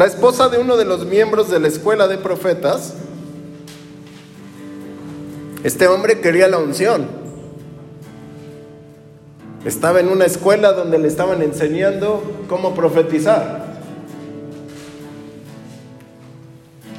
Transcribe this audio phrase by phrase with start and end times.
[0.00, 2.94] la esposa de uno de los miembros de la escuela de profetas,
[5.62, 7.06] este hombre quería la unción.
[9.66, 13.74] Estaba en una escuela donde le estaban enseñando cómo profetizar.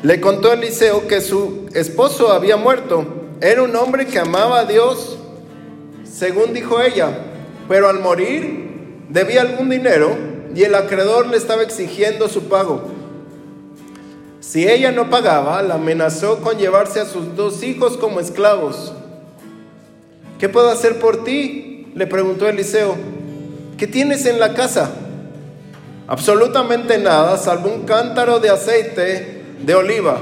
[0.04, 3.04] Le contó a Eliseo que su esposo había muerto.
[3.42, 5.18] Era un hombre que amaba a Dios,
[6.04, 7.18] según dijo ella,
[7.68, 12.82] pero al morir debía algún dinero y el acreedor le estaba exigiendo su pago.
[14.40, 18.94] Si ella no pagaba, la amenazó con llevarse a sus dos hijos como esclavos.
[20.40, 21.92] ¿Qué puedo hacer por ti?
[21.94, 22.96] le preguntó Eliseo.
[23.78, 24.92] ¿Qué tienes en la casa?
[26.08, 30.18] Absolutamente nada, salvo un cántaro de aceite de oliva,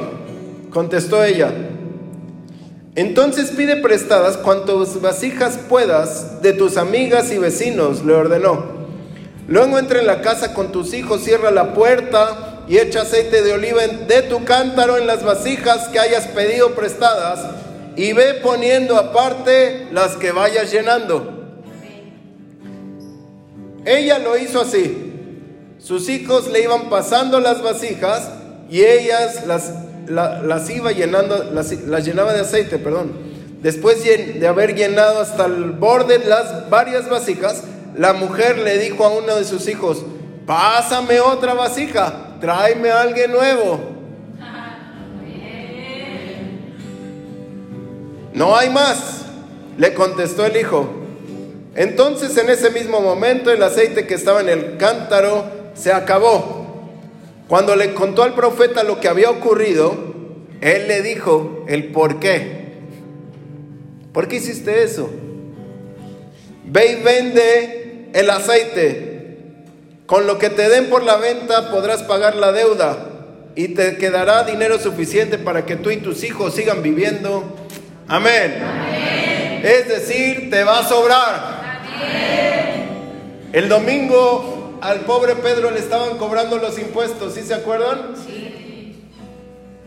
[0.69, 1.51] contestó ella.
[2.95, 8.78] Entonces pide prestadas cuantas vasijas puedas de tus amigas y vecinos, le ordenó.
[9.49, 13.53] Luego entra en la casa con tus hijos, cierra la puerta y echa aceite de
[13.53, 17.39] oliva de tu cántaro en las vasijas que hayas pedido prestadas
[17.95, 21.33] y ve poniendo aparte las que vayas llenando.
[23.85, 25.13] Ella lo hizo así.
[25.79, 28.29] Sus hijos le iban pasando las vasijas
[28.69, 29.73] y ellas las,
[30.07, 33.13] las iba llenando, las, las llenaba de aceite, perdón.
[33.63, 37.63] Después de haber llenado hasta el borde las varias vasijas,
[37.99, 40.03] la mujer le dijo a uno de sus hijos,
[40.47, 43.79] pásame otra vasija tráeme a alguien nuevo.
[48.33, 49.25] No hay más,
[49.77, 50.87] le contestó el hijo.
[51.75, 56.67] Entonces en ese mismo momento el aceite que estaba en el cántaro se acabó.
[57.47, 59.93] Cuando le contó al profeta lo que había ocurrido,
[60.61, 62.59] él le dijo el por qué.
[64.13, 65.09] ¿Por qué hiciste eso?
[66.65, 69.09] Ve y vende el aceite
[70.09, 72.97] con lo que te den por la venta podrás pagar la deuda
[73.55, 77.43] y te quedará dinero suficiente para que tú y tus hijos sigan viviendo.
[78.07, 78.55] Amén.
[79.63, 81.59] Es decir, te va a sobrar.
[83.53, 88.15] El domingo al pobre Pedro le estaban cobrando los impuestos, ¿sí se acuerdan?
[88.25, 88.95] Sí.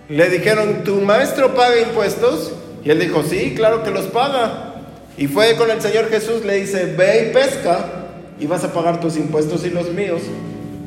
[0.09, 2.53] Le dijeron, ¿tu maestro paga impuestos?
[2.84, 4.75] Y él dijo, sí, claro que los paga.
[5.16, 8.02] Y fue con el Señor Jesús, le dice, ve y pesca
[8.42, 10.20] y vas a pagar tus impuestos y los míos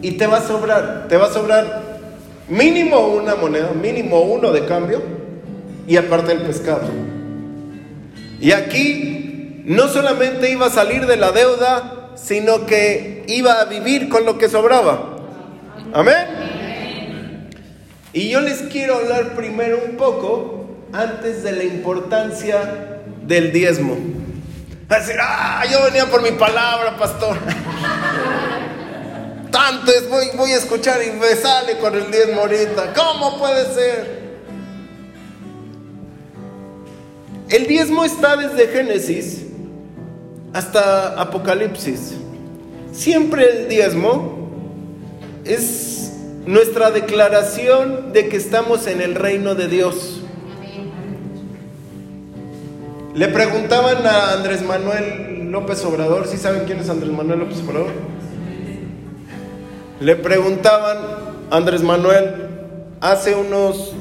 [0.02, 1.84] y te va a sobrar, te va a sobrar
[2.50, 5.02] mínimo una moneda, mínimo uno de cambio
[5.88, 6.90] y aparte el pescado.
[8.42, 14.10] Y aquí no solamente iba a salir de la deuda, sino que iba a vivir
[14.10, 15.16] con lo que sobraba.
[15.94, 17.48] Amén.
[18.12, 24.25] Y yo les quiero hablar primero un poco antes de la importancia del diezmo.
[24.88, 27.38] A decir, ah, yo venía por mi palabra, pastor.
[29.52, 32.94] Tanto es, voy, voy a escuchar y me sale con el diezmo ahorita.
[32.94, 34.26] ¿Cómo puede ser?
[37.50, 39.46] El diezmo está desde Génesis
[40.54, 42.14] hasta Apocalipsis.
[42.92, 44.50] Siempre el diezmo
[45.46, 46.12] es
[46.46, 50.22] nuestra declaración de que estamos en el reino de Dios.
[53.16, 57.92] Le preguntaban a Andrés Manuel López Obrador, ¿sí saben quién es Andrés Manuel López Obrador?
[60.02, 60.98] Le preguntaban
[61.50, 62.34] a Andrés Manuel
[63.00, 63.94] hace unos,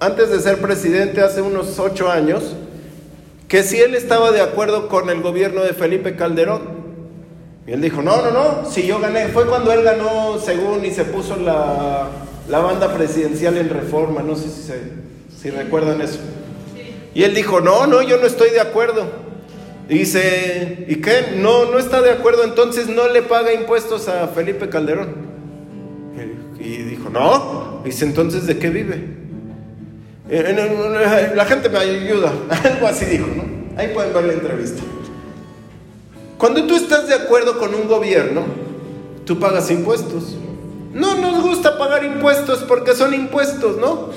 [0.00, 2.56] antes de ser presidente, hace unos ocho años,
[3.46, 6.62] que si él estaba de acuerdo con el gobierno de Felipe Calderón.
[7.64, 10.90] Y él dijo, no, no, no, si yo gané, fue cuando él ganó según y
[10.90, 12.08] se puso la,
[12.48, 14.80] la banda presidencial en reforma, no sé si, se,
[15.40, 16.18] si recuerdan eso.
[17.14, 19.06] Y él dijo, no, no, yo no estoy de acuerdo.
[19.88, 21.34] Dice, ¿y qué?
[21.36, 25.14] No, no está de acuerdo, entonces no le paga impuestos a Felipe Calderón.
[26.58, 27.82] Y dijo, no.
[27.84, 29.04] Dice, entonces, ¿de qué vive?
[30.28, 32.32] La gente me ayuda.
[32.64, 33.44] Algo así dijo, ¿no?
[33.76, 34.82] Ahí pueden ver la entrevista.
[36.38, 38.42] Cuando tú estás de acuerdo con un gobierno,
[39.26, 40.36] tú pagas impuestos.
[40.92, 44.10] No nos gusta pagar impuestos porque son impuestos, ¿no?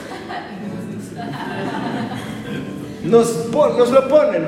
[3.10, 3.48] Nos,
[3.92, 4.46] lo ponen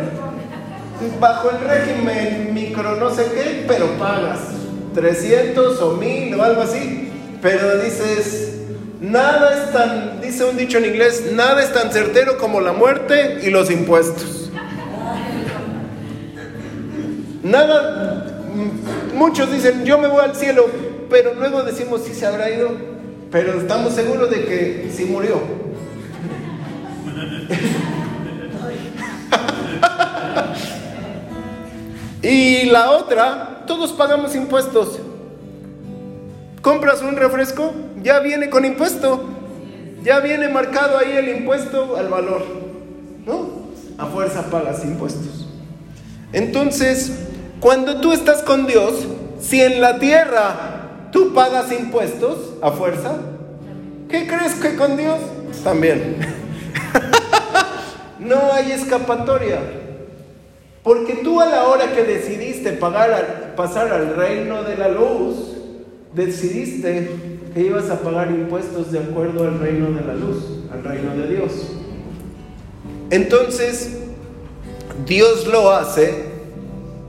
[1.20, 4.40] bajo el régimen micro no sé qué, pero pagas
[4.94, 7.10] 300 o 1000 o algo así.
[7.42, 8.58] Pero dices,
[9.00, 13.40] nada es tan, dice un dicho en inglés, nada es tan certero como la muerte
[13.44, 14.52] y los impuestos.
[17.44, 18.44] Nada,
[19.16, 20.66] muchos dicen, yo me voy al cielo,
[21.10, 22.72] pero luego decimos si se habrá ido,
[23.32, 25.40] pero estamos seguros de que sí murió.
[32.22, 35.00] y la otra, todos pagamos impuestos.
[36.62, 39.24] compras un refresco, ya viene con impuesto.
[40.04, 42.44] Ya viene marcado ahí el impuesto al valor.
[43.26, 43.50] ¿No?
[43.98, 45.48] A fuerza pagas impuestos.
[46.32, 47.12] Entonces,
[47.60, 49.06] cuando tú estás con Dios,
[49.42, 53.16] si en la tierra tú pagas impuestos a fuerza,
[54.10, 55.20] ¿qué crees que con Dios?
[55.64, 56.18] También.
[58.20, 59.60] no hay escapatoria.
[60.84, 65.58] Porque tú a la hora que decidiste pagar, pasar al reino de la luz,
[66.14, 67.10] decidiste
[67.54, 70.38] que ibas a pagar impuestos de acuerdo al reino de la luz,
[70.72, 71.52] al reino de Dios.
[73.10, 73.98] Entonces,
[75.06, 76.30] Dios lo hace.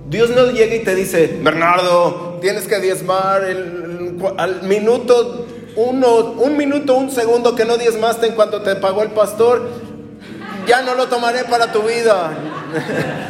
[0.08, 3.42] Dios no llega y te dice, Bernardo, tienes que diezmar
[4.36, 5.46] al minuto
[5.76, 9.68] uno, un minuto, un segundo que no diezmaste en cuanto te pagó el pastor,
[10.66, 12.32] ya no lo tomaré para tu vida.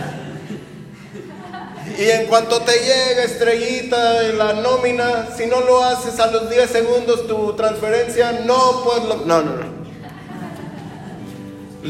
[2.00, 6.48] Y en cuanto te llega estrellita en la nómina, si no lo haces a los
[6.48, 9.80] 10 segundos tu transferencia, no pues No, no, no.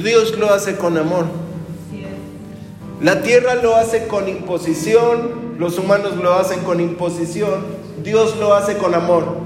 [0.03, 1.27] Dios lo hace con amor.
[3.01, 7.65] La tierra lo hace con imposición, los humanos lo hacen con imposición,
[8.03, 9.37] Dios lo hace con amor.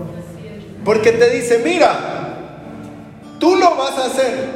[0.82, 2.38] Porque te dice, mira,
[3.38, 4.48] tú lo vas a hacer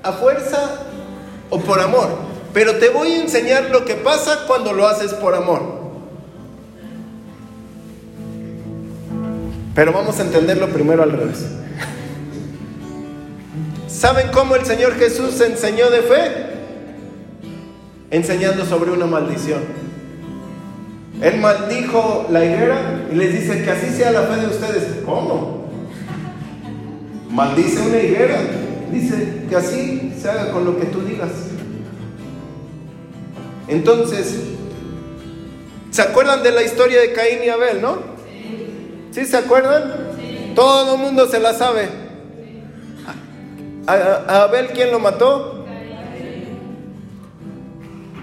[0.00, 0.78] a fuerza
[1.50, 2.33] o por amor.
[2.54, 5.60] Pero te voy a enseñar lo que pasa cuando lo haces por amor.
[9.74, 11.46] Pero vamos a entenderlo primero al revés.
[13.88, 16.32] ¿Saben cómo el Señor Jesús enseñó de fe?
[18.12, 19.60] Enseñando sobre una maldición.
[21.20, 24.84] Él maldijo la higuera y les dice que así sea la fe de ustedes.
[25.04, 25.70] ¿Cómo?
[27.30, 28.38] Maldice una higuera.
[28.92, 31.30] Dice que así se haga con lo que tú digas.
[33.68, 34.36] Entonces,
[35.90, 37.98] ¿se acuerdan de la historia de Caín y Abel, no?
[39.10, 40.52] ¿Sí se acuerdan?
[40.54, 41.88] Todo el mundo se la sabe.
[43.86, 45.64] ¿A, Abel quién lo mató?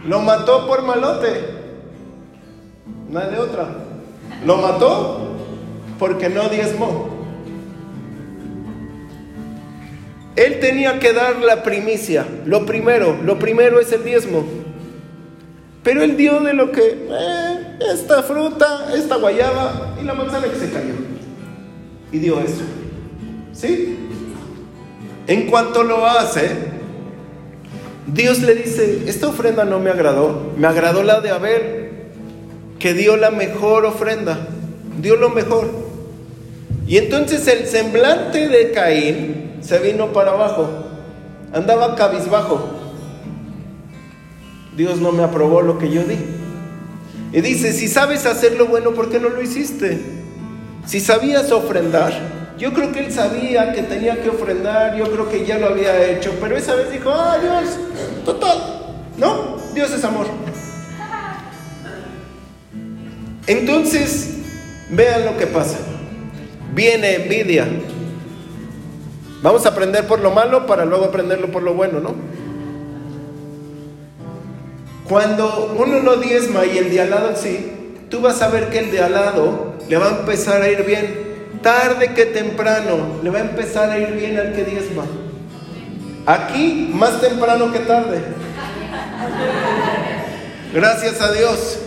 [0.05, 1.61] Lo mató por malote.
[3.09, 3.67] No de otra.
[4.45, 5.35] Lo mató
[5.99, 7.09] porque no diezmó.
[10.35, 12.25] Él tenía que dar la primicia.
[12.45, 14.43] Lo primero, lo primero es el diezmo.
[15.83, 20.59] Pero él dio de lo que, eh, esta fruta, esta guayaba y la manzana que
[20.59, 20.93] se cayó.
[22.11, 22.61] Y dio eso.
[23.53, 23.97] ¿Sí?
[25.27, 26.49] En cuanto lo hace,
[28.07, 31.89] Dios le dice, esta ofrenda no me agradó, me agradó la de Abel,
[32.77, 34.47] que dio la mejor ofrenda,
[34.99, 35.69] dio lo mejor.
[36.87, 40.69] Y entonces el semblante de Caín se vino para abajo,
[41.53, 42.80] andaba cabizbajo.
[44.75, 46.17] Dios no me aprobó lo que yo di.
[47.33, 50.01] Y dice, si sabes hacer lo bueno, ¿por qué no lo hiciste?
[50.85, 52.13] Si sabías ofrendar,
[52.57, 56.09] yo creo que él sabía que tenía que ofrendar, yo creo que ya lo había
[56.09, 57.77] hecho, pero esa vez dijo, ah, Dios,
[58.25, 58.57] total,
[59.17, 59.57] ¿no?
[59.73, 60.27] Dios es amor.
[63.47, 64.37] Entonces,
[64.91, 65.77] vean lo que pasa.
[66.73, 67.67] Viene envidia.
[69.41, 72.13] Vamos a aprender por lo malo para luego aprenderlo por lo bueno, ¿no?
[75.11, 77.69] Cuando uno no diezma y el de al lado sí,
[78.09, 80.85] tú vas a ver que el de al lado le va a empezar a ir
[80.85, 81.59] bien.
[81.61, 85.03] Tarde que temprano le va a empezar a ir bien al que diezma.
[86.25, 88.21] Aquí más temprano que tarde.
[90.73, 91.79] Gracias a Dios.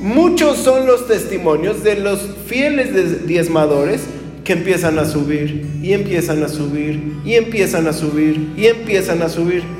[0.00, 4.04] Muchos son los testimonios de los fieles diezmadores
[4.42, 9.28] que empiezan a subir y empiezan a subir y empiezan a subir y empiezan a
[9.28, 9.77] subir.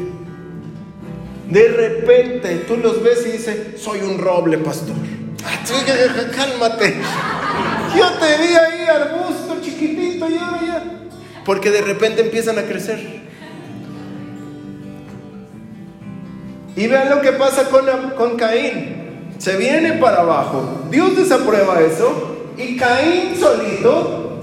[1.48, 4.96] De repente tú los ves y dices, soy un roble, pastor.
[5.44, 5.58] Ah,
[6.36, 6.96] cálmate.
[7.96, 10.84] Yo te vi ahí arbusto chiquitito y ahora ya.
[11.46, 12.98] Porque de repente empiezan a crecer.
[16.76, 19.30] Y vean lo que pasa con, con Caín.
[19.38, 20.86] Se viene para abajo.
[20.90, 22.50] Dios desaprueba eso.
[22.58, 24.42] Y Caín solito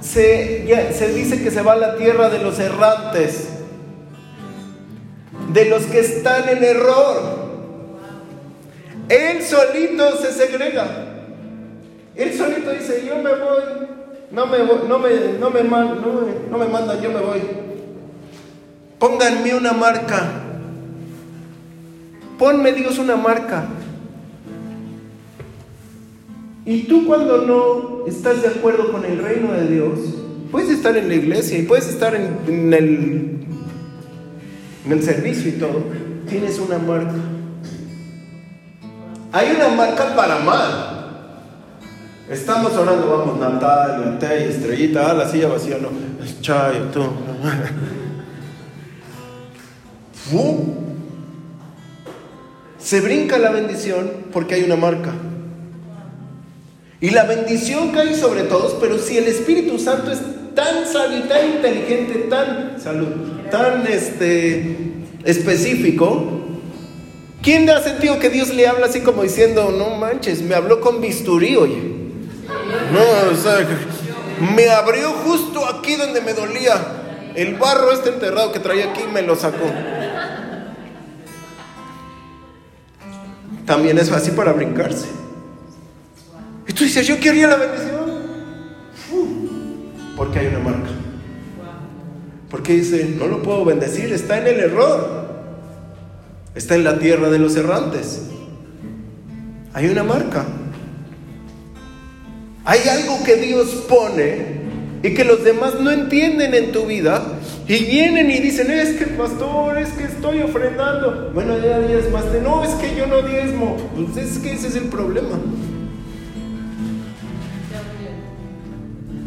[0.00, 3.53] se, se dice que se va a la tierra de los errantes
[5.52, 7.44] de los que están en error.
[9.08, 10.86] Él solito se segrega.
[12.16, 13.62] Él solito dice, yo me voy,
[14.30, 15.62] no me, no me, no me,
[16.50, 17.42] no me mandan, yo me voy.
[18.98, 20.40] Pónganme una marca.
[22.38, 23.66] Ponme Dios una marca.
[26.64, 29.98] Y tú cuando no estás de acuerdo con el reino de Dios,
[30.50, 33.44] puedes estar en la iglesia y puedes estar en el
[34.84, 35.84] en el servicio y todo,
[36.28, 37.14] tienes una marca.
[39.32, 40.94] Hay una marca para mal
[42.30, 45.90] Estamos orando, vamos, Natalia, Tey, Estrellita, ah, la silla vacía, no.
[46.40, 47.02] Chayo, tú.
[52.78, 55.12] Se brinca la bendición porque hay una marca.
[57.00, 60.22] Y la bendición cae sobre todos, pero si el Espíritu Santo es
[60.54, 64.76] tan sabio, tan inteligente, tan salud, tan este
[65.22, 66.40] específico,
[67.40, 71.00] ¿quién ha sentido que Dios le habla así como diciendo, no manches, me habló con
[71.00, 71.80] bisturí, oye?
[72.92, 73.64] No, o sea,
[74.56, 76.74] me abrió justo aquí donde me dolía.
[77.36, 79.70] El barro este enterrado que traía aquí me lo sacó.
[83.66, 85.06] También es fácil para brincarse.
[86.66, 88.03] Y tú dices, yo quería la bendición.
[92.64, 95.26] Porque dice, no lo puedo bendecir, está en el error.
[96.54, 98.22] Está en la tierra de los errantes.
[99.74, 100.46] Hay una marca.
[102.64, 104.62] Hay algo que Dios pone
[105.02, 107.22] y que los demás no entienden en tu vida
[107.68, 111.32] y vienen y dicen, es que pastor, es que estoy ofrendando.
[111.34, 112.40] Bueno, ya diezmaste.
[112.40, 113.76] No, es que yo no diezmo.
[113.94, 115.38] Pues es que ese es el problema.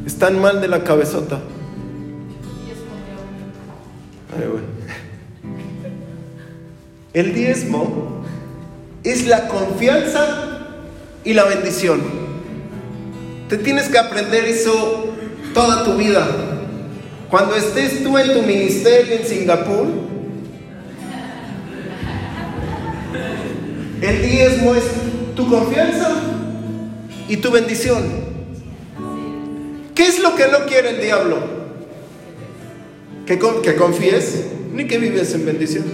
[0.08, 1.40] Están mal de la cabezota.
[7.14, 8.24] El diezmo
[9.04, 10.60] es la confianza
[11.24, 12.02] y la bendición.
[13.50, 15.14] Te tienes que aprender eso
[15.54, 16.28] toda tu vida.
[17.30, 19.88] Cuando estés tú en tu ministerio en Singapur,
[24.02, 24.84] el diezmo es
[25.36, 26.12] tu confianza
[27.28, 28.04] y tu bendición.
[29.96, 31.57] ¿Qué es lo que no quiere el diablo?
[33.28, 35.86] Que, que confíes ni que vives en bendición.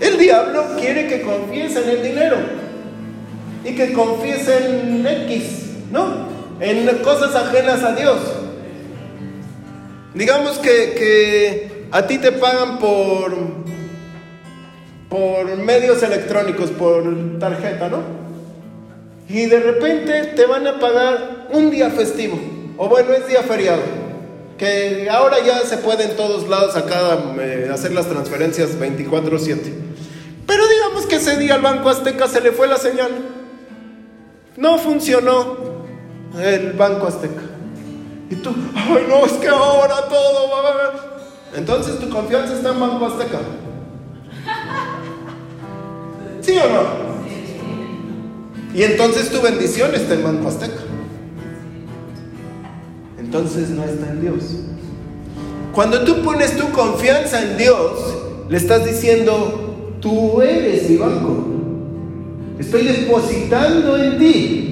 [0.00, 2.36] El diablo quiere que confíes en el dinero
[3.64, 5.44] y que confíes en X,
[5.90, 6.28] ¿no?
[6.60, 8.18] en cosas ajenas a Dios.
[10.14, 13.34] Digamos que, a ti te pagan por,
[15.08, 18.02] por medios electrónicos, por tarjeta, ¿no?
[19.28, 22.38] Y de repente te van a pagar un día festivo,
[22.76, 23.82] o bueno, es día feriado,
[24.58, 29.72] que ahora ya se puede en todos lados acá eh, hacer las transferencias 24/7.
[30.46, 33.10] Pero digamos que ese día al Banco Azteca se le fue la señal,
[34.56, 35.56] no funcionó,
[36.42, 37.42] el Banco Azteca.
[38.30, 41.56] Y tú, ay no, es que ahora todo va a...
[41.56, 43.38] Entonces tu confianza está en Banco Azteca.
[46.40, 47.08] ¿Sí o no?
[48.74, 50.87] Y entonces tu bendición está en Banco Azteca.
[53.28, 54.42] Entonces no está en Dios.
[55.74, 58.16] Cuando tú pones tu confianza en Dios,
[58.48, 61.44] le estás diciendo, tú eres mi banco.
[62.58, 64.68] Estoy depositando en ti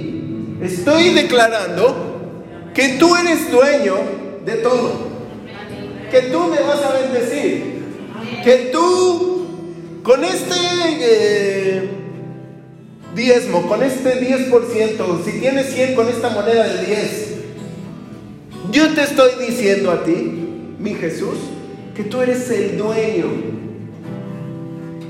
[0.63, 3.97] Estoy declarando que tú eres dueño
[4.47, 5.07] de todo.
[6.11, 7.85] Que tú me vas a bendecir.
[8.43, 9.47] Que tú,
[10.03, 10.55] con este
[10.99, 11.91] eh,
[13.15, 17.36] diezmo, con este 10%, si tienes 100 con esta moneda de 10,
[18.71, 21.39] yo te estoy diciendo a ti, mi Jesús,
[21.95, 23.57] que tú eres el dueño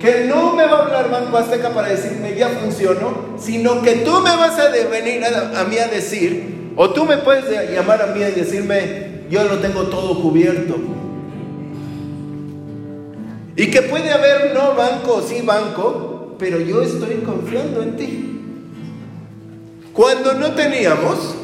[0.00, 4.20] que no me va a hablar Banco Azteca para decirme ya funcionó, sino que tú
[4.20, 8.20] me vas a venir a, mí a decir, o tú me puedes llamar a mí
[8.20, 10.76] y decirme, yo lo tengo todo cubierto.
[13.56, 18.40] Y que puede haber no banco, sí banco, pero yo estoy confiando en ti.
[19.94, 21.34] Cuando no teníamos,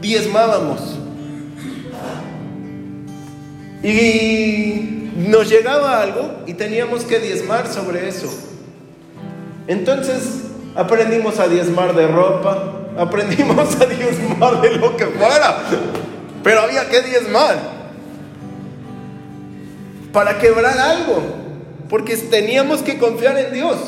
[0.00, 0.96] diezmábamos.
[3.86, 8.26] Y nos llegaba algo y teníamos que diezmar sobre eso.
[9.68, 10.40] Entonces
[10.74, 15.62] aprendimos a diezmar de ropa, aprendimos a diezmar de lo que fuera,
[16.42, 17.76] pero había que diezmar
[20.12, 21.22] para quebrar algo,
[21.88, 23.78] porque teníamos que confiar en Dios.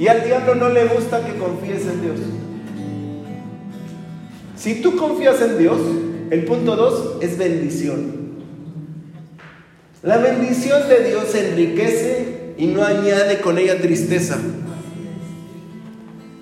[0.00, 2.18] Y al diablo no le gusta que confíes en Dios.
[4.56, 5.78] Si tú confías en Dios,
[6.30, 8.24] el punto dos es bendición.
[10.02, 14.38] La bendición de Dios enriquece y no añade con ella tristeza.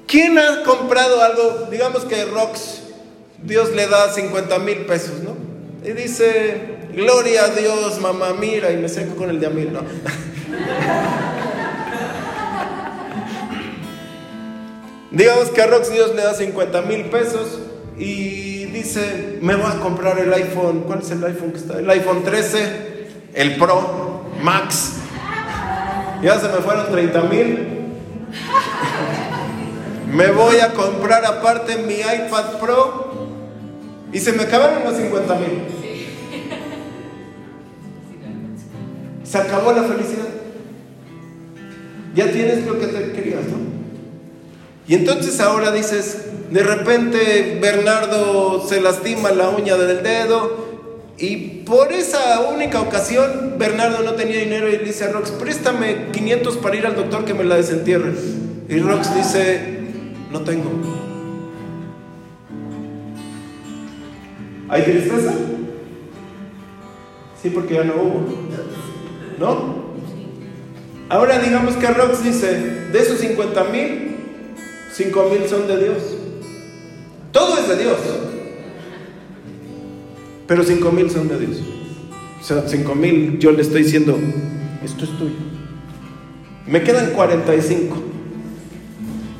[0.07, 1.69] ¿Quién ha comprado algo?
[1.71, 2.83] Digamos que Rox,
[3.43, 5.37] Dios le da 50 mil pesos, ¿no?
[5.89, 6.61] Y dice,
[6.93, 9.81] gloria a Dios, mamá, mira, y me seco con el de a mil, ¿no?
[15.13, 17.61] Digamos que a Rox Dios le da 50 mil pesos
[17.99, 21.79] y dice, me voy a comprar el iPhone, ¿cuál es el iPhone que está?
[21.79, 22.93] El iPhone 13
[23.35, 24.95] el Pro Max.
[26.23, 27.69] Ya se me fueron 30 mil.
[30.13, 33.29] Me voy a comprar aparte mi iPad Pro
[34.13, 35.63] y se me acabaron los 50 mil.
[39.25, 40.29] Se acabó la felicidad.
[42.15, 43.63] Ya tienes lo que te querías, ¿no?
[44.87, 50.73] Y entonces ahora dices, de repente Bernardo se lastima la uña del dedo
[51.17, 56.11] y por esa única ocasión Bernardo no tenía dinero y le dice a Rox, préstame
[56.13, 58.13] 500 para ir al doctor que me la desentierre.
[58.69, 59.79] Y Rox dice,
[60.31, 60.71] no tengo.
[64.69, 65.33] ¿Hay tristeza?
[67.41, 68.27] Sí, porque ya no hubo.
[69.39, 69.83] ¿No?
[71.09, 72.53] Ahora digamos que Rox dice,
[72.93, 74.17] de esos 50 mil,
[74.93, 76.22] 5 mil son de Dios.
[77.33, 77.99] Todo es de Dios.
[80.47, 81.63] Pero 5 mil son de Dios.
[82.41, 84.19] O sea, 5 mil yo le estoy diciendo,
[84.85, 85.35] esto es tuyo.
[86.67, 87.97] Me quedan 45.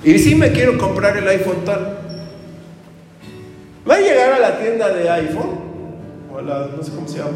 [0.05, 1.99] Y si me quiero comprar el iPhone tal.
[3.89, 5.59] Va a llegar a la tienda de iPhone,
[6.33, 7.33] o a la, no sé cómo se llama,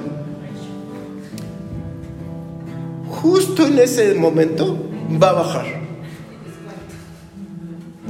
[3.09, 4.79] justo en ese momento
[5.21, 5.86] va a bajar.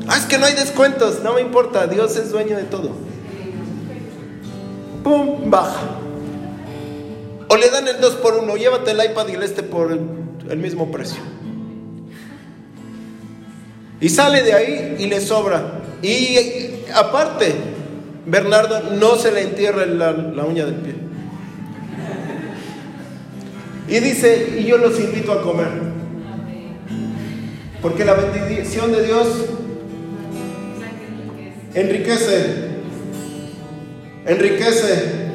[0.09, 2.91] Ah, es que no hay descuentos, no me importa, Dios es dueño de todo.
[5.03, 5.51] ¡Pum!
[5.51, 5.81] Baja.
[7.49, 10.59] O le dan el 2 por 1, llévate el iPad y el este por el,
[10.59, 11.21] mismo precio.
[14.01, 15.81] Y sale de ahí y le sobra.
[16.03, 16.37] Y
[16.95, 17.55] aparte,
[18.27, 20.95] Bernardo no se le entierra la, la uña del pie.
[23.89, 25.69] Y dice, y yo los invito a comer.
[27.81, 29.29] Porque la bendición de Dios
[31.77, 32.47] enriquece.
[34.25, 35.27] Enriquece.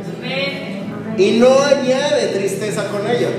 [1.17, 3.29] Y no añade tristeza con ella.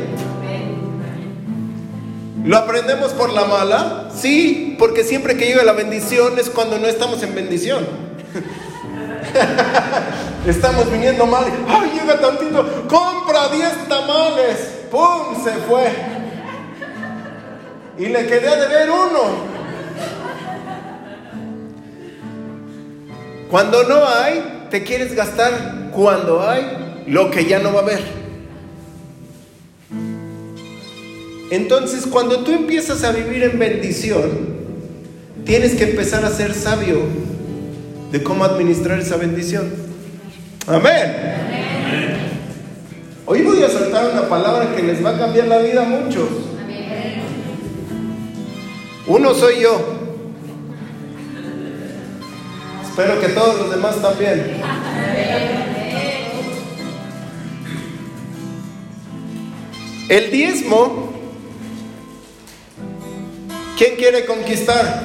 [2.44, 4.08] ¿Lo aprendemos por la mala?
[4.14, 7.86] Sí, porque siempre que llega la bendición es cuando no estamos en bendición.
[10.46, 11.44] estamos viniendo mal.
[11.68, 12.86] ¡Ay, llega tantito!
[12.88, 14.56] ¡Compra 10 tamales!
[14.90, 15.44] ¡Pum!
[15.44, 15.88] Se fue.
[17.98, 19.51] Y le quedé a deber uno.
[23.52, 28.00] Cuando no hay, te quieres gastar cuando hay lo que ya no va a haber.
[31.50, 34.30] Entonces, cuando tú empiezas a vivir en bendición,
[35.44, 37.02] tienes que empezar a ser sabio
[38.10, 39.70] de cómo administrar esa bendición.
[40.66, 41.12] Amén.
[43.26, 46.26] Hoy voy a soltar una palabra que les va a cambiar la vida a muchos.
[49.06, 50.01] Uno soy yo.
[52.92, 54.60] Espero que todos los demás también.
[60.10, 61.10] El diezmo
[63.78, 65.02] ¿Quién quiere conquistar?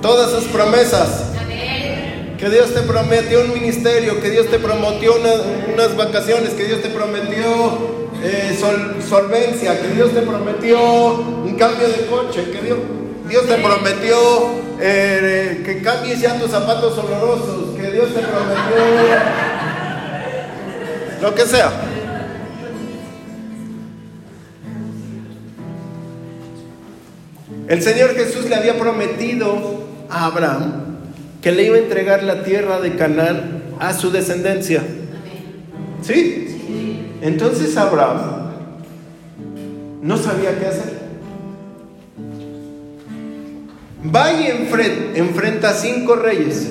[0.00, 1.24] Todas sus promesas.
[2.38, 6.88] Que Dios te prometió un ministerio, que Dios te prometió unas vacaciones, que Dios te
[6.88, 8.56] prometió eh,
[9.06, 10.78] solvencia, que Dios te prometió
[11.16, 12.78] un cambio de coche, que Dios,
[13.28, 14.16] Dios te prometió
[14.80, 18.76] eh, que cambies ya tus zapatos olorosos, que Dios te prometió
[21.22, 21.72] lo que sea.
[27.68, 30.98] El Señor Jesús le había prometido a Abraham
[31.42, 34.82] que le iba a entregar la tierra de Canaán a su descendencia.
[36.02, 37.16] ¿Sí?
[37.22, 38.52] Entonces Abraham
[40.02, 40.95] no sabía qué hacer.
[44.14, 44.46] Va y
[45.14, 46.68] enfrenta a cinco reyes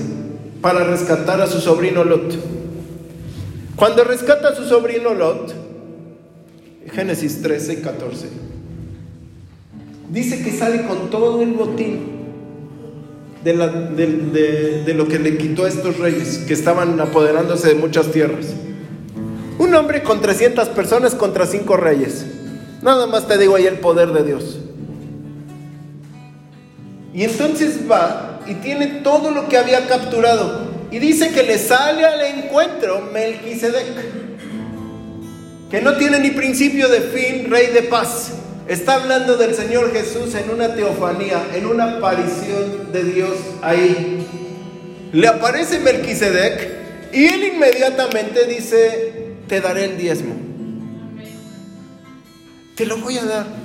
[0.61, 2.35] para rescatar a su sobrino Lot.
[3.75, 5.53] Cuando rescata a su sobrino Lot,
[6.93, 8.27] Génesis 13 y 14
[10.09, 12.15] dice que sale con todo el botín
[13.43, 18.47] de, lo que le quitó a estos reyes que estaban apoderándose de muchas tierras.
[19.59, 22.25] Un hombre con 300 personas contra cinco reyes.
[22.81, 24.59] Nada más te digo ahí el poder de Dios.
[27.15, 30.69] Y entonces va y tiene todo lo que había capturado.
[30.91, 33.85] Y dice que le sale al encuentro Melquisedec,
[35.71, 38.33] que no tiene ni principio de fin, rey de paz.
[38.67, 44.27] Está hablando del Señor Jesús en una teofanía, en una aparición de Dios ahí.
[45.13, 50.35] Le aparece Melquisedec y él inmediatamente dice, te daré el diezmo.
[52.75, 53.64] Te lo voy a dar.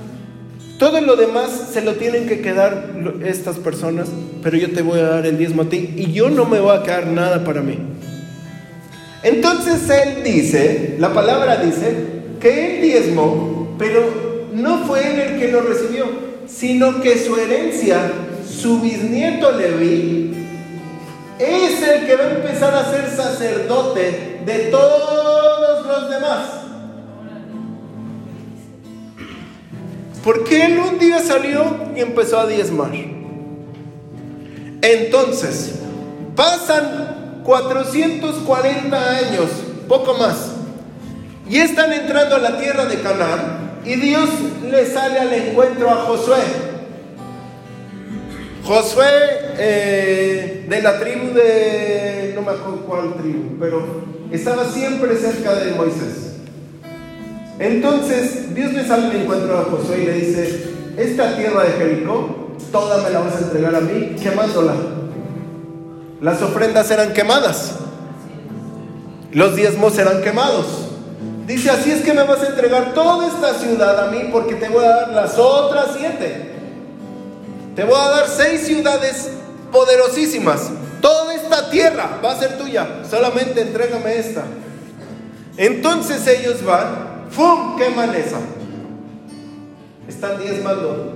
[0.81, 4.09] Todo lo demás se lo tienen que quedar estas personas,
[4.43, 6.75] pero yo te voy a dar el diezmo a ti y yo no me voy
[6.77, 7.79] a quedar nada para mí.
[9.23, 11.95] Entonces él dice, la palabra dice,
[12.41, 16.07] que el diezmo, pero no fue él el que lo recibió,
[16.49, 18.11] sino que su herencia
[18.61, 20.35] su bisnieto Leví
[21.39, 26.70] es el que va a empezar a ser sacerdote de todos los demás.
[30.23, 31.65] Porque él un día salió
[31.97, 32.93] y empezó a diezmar.
[34.83, 35.81] Entonces,
[36.37, 39.51] pasan 440 años,
[39.89, 40.53] poco más,
[41.49, 44.29] y están entrando a la tierra de Canaán y Dios
[44.71, 46.37] le sale al encuentro a Josué.
[48.63, 49.07] Josué
[49.59, 53.85] eh, de la tribu de, no me acuerdo cuál tribu, pero
[54.31, 56.30] estaba siempre cerca de Moisés.
[57.61, 60.65] Entonces Dios le sale al encuentro a Josué y le dice,
[60.97, 64.75] esta tierra de Jericó, toda me la vas a entregar a mí, quemándola.
[66.23, 67.75] Las ofrendas eran quemadas,
[69.33, 70.67] los diezmos eran quemados.
[71.47, 74.69] Dice, así es que me vas a entregar toda esta ciudad a mí porque te
[74.69, 76.53] voy a dar las otras siete.
[77.77, 79.31] Te voy a dar seis ciudades
[79.71, 80.71] poderosísimas.
[81.03, 83.03] Toda esta tierra va a ser tuya.
[83.09, 84.45] Solamente entrégame esta.
[85.57, 87.77] Entonces ellos van, ¡fum!
[87.77, 88.41] Queman esa.
[90.09, 91.15] Están diezmando.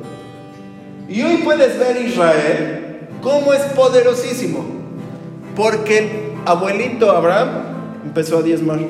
[1.09, 4.64] Y hoy puedes ver Israel cómo es poderosísimo.
[5.57, 7.48] Porque abuelito Abraham
[8.05, 8.81] empezó a diezmar.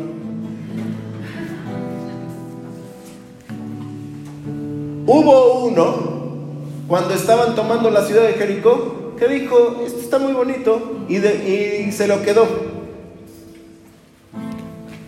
[5.06, 5.94] Hubo uno,
[6.88, 11.92] cuando estaban tomando la ciudad de Jericó, que dijo, esto está muy bonito, y, y
[11.92, 12.73] se lo quedó.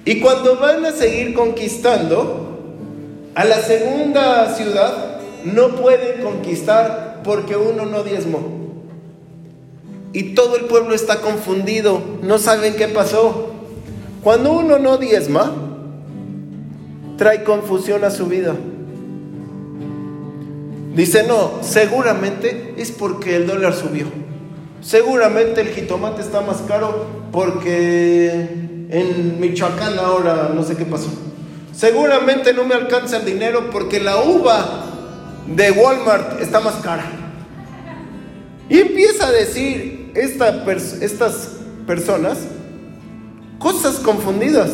[0.07, 2.47] Y cuando van a seguir conquistando,
[3.35, 8.41] a la segunda ciudad no pueden conquistar porque uno no diezmó.
[10.13, 13.51] Y todo el pueblo está confundido, no saben qué pasó.
[14.23, 15.53] Cuando uno no diezma,
[17.19, 18.55] trae confusión a su vida.
[20.95, 24.07] Dice, no, seguramente es porque el dólar subió.
[24.81, 31.09] Seguramente el jitomate está más caro porque en Michoacán ahora no sé qué pasó.
[31.73, 34.85] Seguramente no me alcanza el dinero porque la uva
[35.47, 37.05] de Walmart está más cara.
[38.69, 40.65] Y empieza a decir esta
[41.01, 41.51] estas
[41.87, 42.39] personas
[43.59, 44.71] cosas confundidas.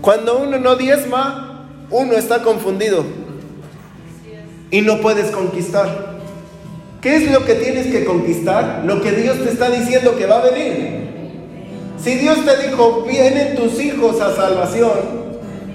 [0.00, 3.04] Cuando uno no diezma, uno está confundido
[4.70, 6.18] y no puedes conquistar.
[7.00, 8.82] ¿Qué es lo que tienes que conquistar?
[8.84, 10.99] Lo que Dios te está diciendo que va a venir.
[12.02, 14.98] Si Dios te dijo, vienen tus hijos a salvación,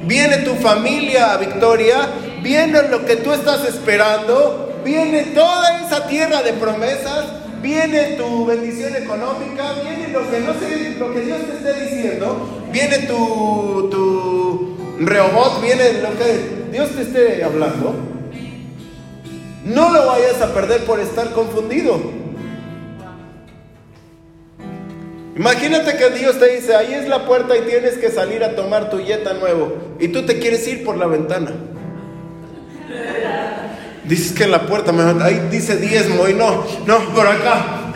[0.05, 2.09] viene tu familia a victoria,
[2.41, 7.25] viene lo que tú estás esperando, viene toda esa tierra de promesas,
[7.61, 12.63] viene tu bendición económica, viene lo que no sé, lo que Dios te esté diciendo,
[12.71, 17.93] viene tu, tu rehobot, viene lo que Dios te esté hablando.
[19.63, 22.24] No lo vayas a perder por estar confundido.
[25.35, 28.89] Imagínate que Dios te dice, ahí es la puerta y tienes que salir a tomar
[28.89, 29.75] tu yeta nuevo.
[29.99, 31.51] Y tú te quieres ir por la ventana.
[34.05, 34.91] Dices que la puerta,
[35.23, 37.93] ahí dice diezmo y no, no, por acá.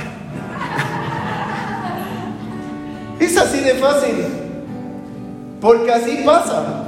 [3.20, 4.16] Es así de fácil.
[5.62, 6.86] Porque así pasa.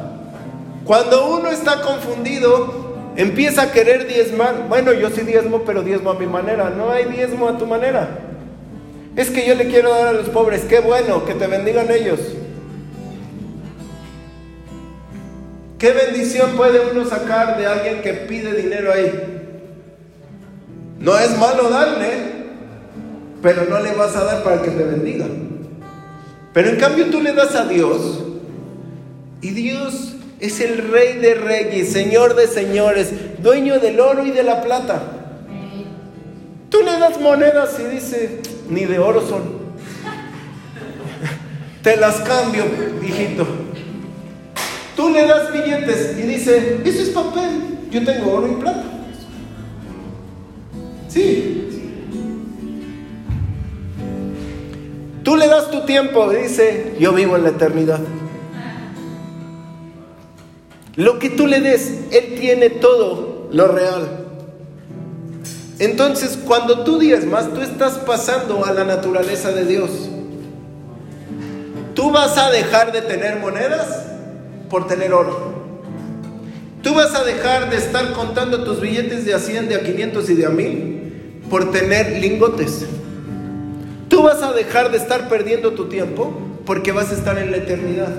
[0.85, 2.81] Cuando uno está confundido,
[3.15, 4.67] Empieza a querer diezmar.
[4.69, 6.69] Bueno, yo sí diezmo, pero diezmo a mi manera.
[6.69, 8.07] No hay diezmo a tu manera.
[9.15, 10.61] Es que yo le quiero dar a los pobres.
[10.61, 12.19] Qué bueno, que te bendigan ellos.
[15.77, 19.11] ¿Qué bendición puede uno sacar de alguien que pide dinero ahí?
[20.99, 22.09] No es malo darle,
[23.41, 25.25] pero no le vas a dar para que te bendiga.
[26.53, 28.19] Pero en cambio tú le das a Dios
[29.41, 34.43] y Dios es el rey de reyes, señor de señores, dueño del oro y de
[34.43, 35.01] la plata.
[36.69, 38.39] Tú le das monedas y dice,
[38.71, 39.61] ni de oro son.
[41.83, 42.63] Te las cambio,
[43.03, 43.45] hijito.
[44.95, 48.83] Tú le das billetes y dice, eso es papel, yo tengo oro y plata.
[51.07, 51.57] Sí.
[55.23, 57.99] Tú le das tu tiempo y dice, yo vivo en la eternidad.
[60.95, 64.20] Lo que tú le des, Él tiene todo lo real.
[65.81, 69.89] Entonces, cuando tú diezmas, tú estás pasando a la naturaleza de Dios.
[71.95, 74.05] Tú vas a dejar de tener monedas
[74.69, 75.55] por tener oro.
[76.83, 80.29] Tú vas a dejar de estar contando tus billetes de a 100, de a 500
[80.29, 82.85] y de a 1000 por tener lingotes.
[84.07, 86.31] Tú vas a dejar de estar perdiendo tu tiempo
[86.63, 88.13] porque vas a estar en la eternidad.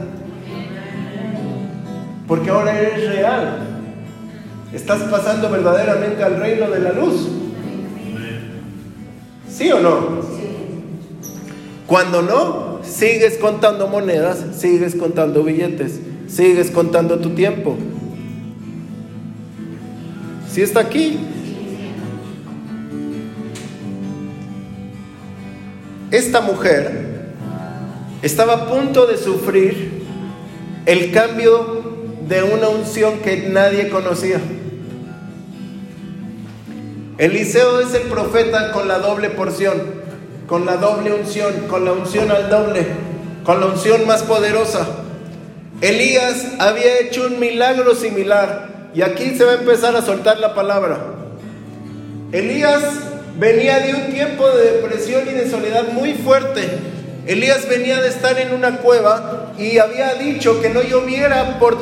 [2.27, 3.59] Porque ahora eres real.
[4.73, 7.29] Estás pasando verdaderamente al reino de la luz.
[9.63, 10.23] ¿Sí o no?
[11.87, 17.77] Cuando no, sigues contando monedas, sigues contando billetes, sigues contando tu tiempo.
[20.51, 21.17] ¿Sí está aquí?
[26.11, 27.31] Esta mujer
[28.21, 30.03] estaba a punto de sufrir
[30.87, 31.85] el cambio
[32.29, 34.41] de una unción que nadie conocía.
[37.19, 40.03] Eliseo es el profeta con la doble porción,
[40.47, 42.87] con la doble unción, con la unción al doble,
[43.45, 44.87] con la unción más poderosa.
[45.83, 50.55] Elías había hecho un milagro similar y aquí se va a empezar a soltar la
[50.55, 50.99] palabra.
[52.33, 52.83] Elías
[53.39, 56.67] venía de un tiempo de depresión y de soledad muy fuerte.
[57.27, 61.77] Elías venía de estar en una cueva y había dicho que no lloviera por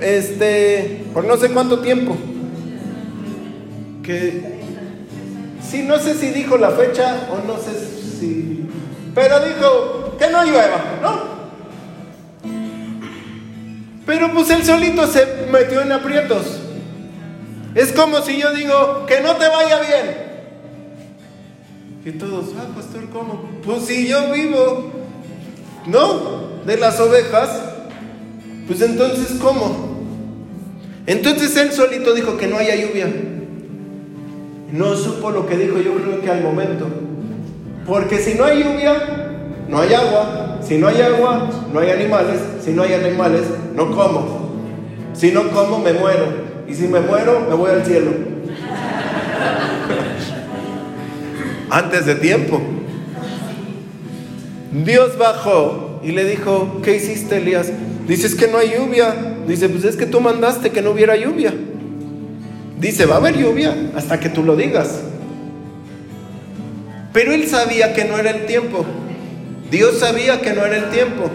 [0.00, 2.16] este por no sé cuánto tiempo.
[4.02, 4.54] Que
[5.70, 7.72] Sí, no sé si dijo la fecha o no sé
[8.18, 8.66] si...
[9.14, 11.34] Pero dijo que no llueva, ¿no?
[14.06, 16.60] Pero pues él solito se metió en aprietos.
[17.74, 20.16] Es como si yo digo, que no te vaya bien.
[22.04, 23.50] Y todos, ah, pastor, ¿cómo?
[23.64, 24.92] Pues si yo vivo,
[25.86, 26.64] ¿no?
[26.66, 27.50] De las ovejas,
[28.66, 29.94] pues entonces, ¿cómo?
[31.06, 33.08] Entonces él solito dijo que no haya lluvia
[34.74, 36.88] no supo lo que dijo yo creo que al momento.
[37.86, 38.94] Porque si no hay lluvia,
[39.68, 40.58] no hay agua.
[40.62, 42.40] Si no hay agua, no hay animales.
[42.60, 43.42] Si no hay animales,
[43.76, 44.50] no como.
[45.12, 46.24] Si no como, me muero.
[46.66, 48.10] Y si me muero, me voy al cielo.
[51.70, 52.60] Antes de tiempo.
[54.72, 57.70] Dios bajó y le dijo, ¿qué hiciste Elías?
[58.08, 59.36] Dices que no hay lluvia.
[59.46, 61.54] Dice, pues es que tú mandaste que no hubiera lluvia.
[62.78, 65.00] Dice, va a haber lluvia hasta que tú lo digas.
[67.12, 68.84] Pero él sabía que no era el tiempo.
[69.70, 71.30] Dios sabía que no era el tiempo.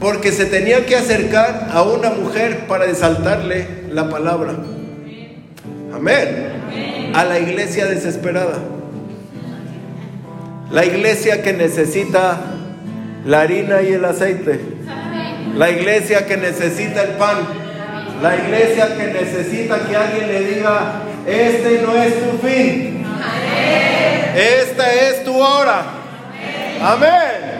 [0.00, 4.56] Porque se tenía que acercar a una mujer para desaltarle la palabra.
[5.94, 7.12] Amén.
[7.14, 8.58] A la iglesia desesperada.
[10.72, 12.40] La iglesia que necesita
[13.24, 14.58] la harina y el aceite.
[15.56, 17.36] La iglesia que necesita el pan.
[18.22, 23.04] La iglesia que necesita que alguien le diga, este no es tu fin.
[24.36, 25.82] Esta es tu hora.
[26.80, 27.52] Amén.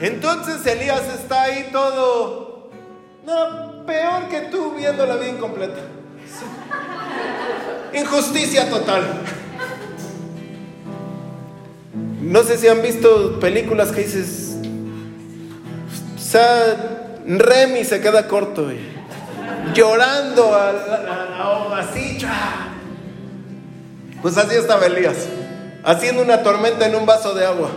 [0.00, 2.70] Entonces Elías está ahí todo,
[3.26, 5.80] no, peor que tú viendo la vida incompleta.
[7.92, 9.02] Injusticia total.
[12.22, 14.56] No sé si han visto películas que dices,
[16.14, 16.99] o sea,
[17.38, 18.70] Remy se queda corto,
[19.72, 22.18] llorando a la, así.
[24.20, 25.28] Pues así estaba Elías,
[25.84, 27.70] haciendo una tormenta en un vaso de agua.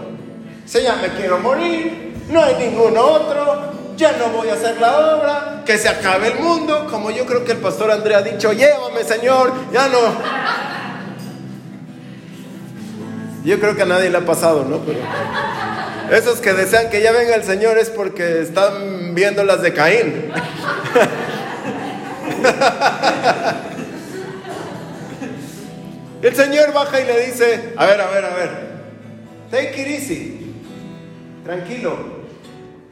[0.65, 5.17] Se ya me quiero morir, no hay ningún otro, ya no voy a hacer la
[5.17, 8.53] obra, que se acabe el mundo, como yo creo que el pastor Andrea ha dicho,
[8.53, 9.99] llévame Señor, ya no.
[13.43, 14.77] Yo creo que a nadie le ha pasado, ¿no?
[14.79, 14.99] Pero...
[16.11, 20.31] Esos que desean que ya venga el Señor es porque están viendo las de Caín.
[26.23, 28.49] El Señor baja y le dice, a ver, a ver, a ver,
[29.51, 30.53] take it easy,
[31.43, 32.23] tranquilo.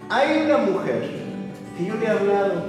[0.09, 1.09] Hay una mujer
[1.77, 2.65] que yo le he hablado.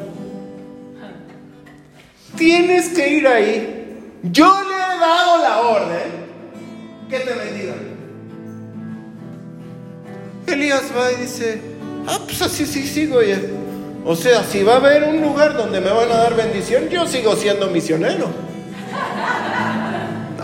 [2.36, 3.98] Tienes que ir ahí.
[4.22, 6.10] Yo le he dado la orden
[7.10, 7.74] que te bendiga.
[10.46, 11.60] Elías va y dice,
[12.06, 13.40] ah, pues así sí sigo ya.
[14.04, 17.06] O sea, si va a haber un lugar donde me van a dar bendición, yo
[17.06, 18.28] sigo siendo misionero.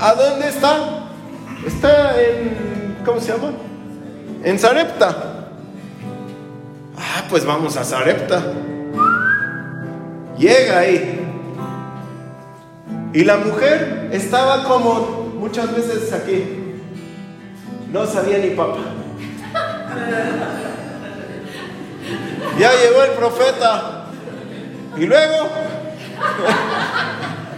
[0.01, 1.09] ¿A dónde está?
[1.67, 3.51] Está en, ¿cómo se llama?
[4.45, 5.49] En Zarepta.
[6.97, 8.53] Ah, pues vamos a Zarepta.
[10.39, 11.21] Llega ahí.
[13.13, 16.45] Y la mujer estaba como muchas veces aquí.
[17.93, 18.98] No sabía ni papá.
[22.59, 24.05] Ya llegó el profeta.
[24.97, 25.49] Y luego,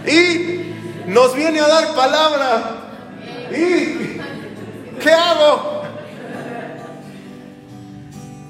[0.05, 0.73] y
[1.07, 2.61] nos viene a dar palabra.
[3.51, 4.19] ¿Y
[5.01, 5.81] qué hago?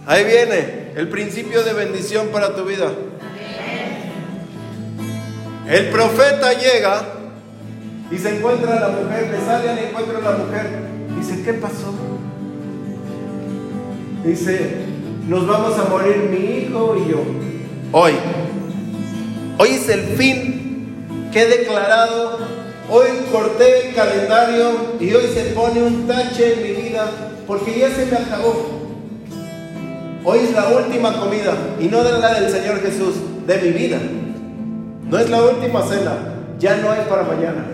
[0.06, 2.92] Ahí viene el principio de bendición para tu vida.
[5.70, 7.04] El profeta llega
[8.12, 10.68] y se encuentra a la mujer, le sale al encuentro a la mujer.
[11.18, 11.94] Dice, ¿qué pasó?
[14.24, 14.86] Dice,
[15.28, 17.24] nos vamos a morir mi hijo y yo.
[17.92, 18.14] Hoy.
[19.58, 22.40] Hoy es el fin que he declarado
[22.92, 27.10] hoy corté el calendario y hoy se pone un tache en mi vida
[27.48, 28.82] porque ya se me acabó.
[30.24, 33.16] Hoy es la última comida y no de la del Señor Jesús,
[33.48, 33.98] de mi vida.
[35.10, 36.18] No es la última cena,
[36.60, 37.66] ya no hay para mañana.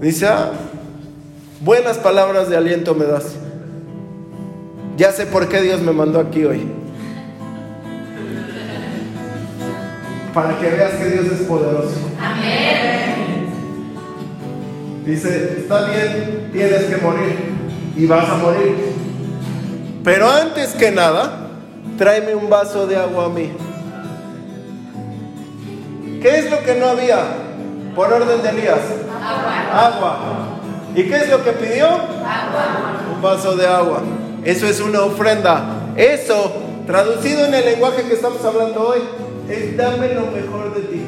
[0.00, 0.52] Dice, ah,
[1.60, 3.34] buenas palabras de aliento me das.
[4.96, 6.66] Ya sé por qué Dios me mandó aquí hoy.
[10.32, 11.96] Para que veas que Dios es poderoso.
[12.20, 13.16] Amén.
[15.04, 17.36] Dice, está bien, tienes que morir
[17.96, 18.74] y vas a morir.
[20.02, 21.48] Pero antes que nada,
[21.96, 23.52] tráeme un vaso de agua a mí.
[26.20, 27.18] ¿Qué es lo que no había
[27.94, 28.80] por orden de Elías?
[29.22, 29.86] Agua.
[29.86, 30.35] Agua.
[30.96, 31.86] ¿Y qué es lo que pidió?
[31.88, 33.02] Agua.
[33.14, 34.02] Un vaso de agua.
[34.44, 35.92] Eso es una ofrenda.
[35.94, 36.54] Eso,
[36.86, 39.00] traducido en el lenguaje que estamos hablando hoy,
[39.50, 41.02] es dame lo mejor de ti.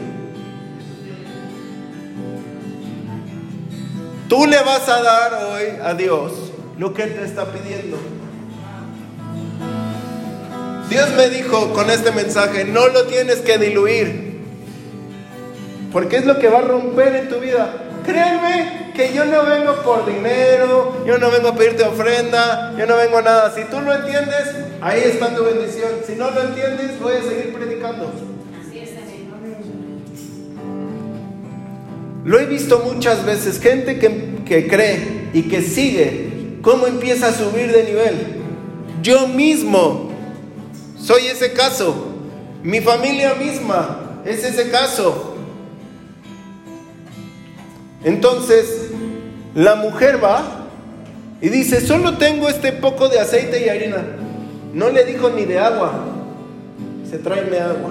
[4.29, 6.33] Tú le vas a dar hoy a Dios
[6.77, 7.97] lo que Él te está pidiendo.
[10.91, 14.43] Dios me dijo con este mensaje, no lo tienes que diluir,
[15.93, 17.88] porque es lo que va a romper en tu vida.
[18.09, 22.97] Créeme que yo no vengo por dinero, yo no vengo a pedirte ofrenda, yo no
[22.97, 23.55] vengo a nada.
[23.55, 24.49] Si tú lo entiendes,
[24.81, 25.91] ahí está tu bendición.
[26.07, 28.11] Si no lo entiendes, voy a seguir predicando.
[32.25, 37.33] Lo he visto muchas veces, gente que, que cree y que sigue cómo empieza a
[37.33, 38.17] subir de nivel.
[39.03, 40.11] Yo mismo
[40.99, 42.07] soy ese caso.
[42.63, 45.28] Mi familia misma es ese caso.
[48.05, 48.91] Entonces,
[49.55, 50.43] la mujer va
[51.41, 54.05] y dice, solo tengo este poco de aceite y harina.
[54.73, 55.93] No le dijo ni de agua.
[57.09, 57.91] Se tráeme agua.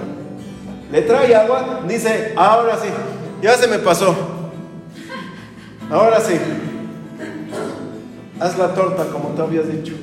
[0.90, 2.88] Le trae agua, dice, ahora sí,
[3.42, 4.14] ya se me pasó.
[5.90, 6.34] Ahora sí.
[8.40, 9.94] Haz la torta como te habías dicho.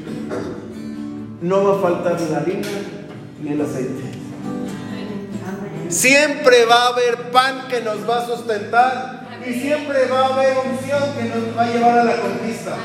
[1.41, 2.67] No va a faltar la harina
[3.41, 4.03] ni el aceite.
[5.89, 10.57] Siempre va a haber pan que nos va a sustentar y siempre va a haber
[10.57, 12.75] unción que nos va a llevar a la conquista.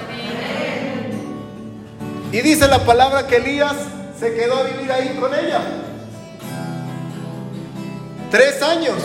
[2.33, 3.77] Y dice la palabra que Elías
[4.19, 5.61] se quedó a vivir ahí con ella.
[8.31, 8.97] Tres años.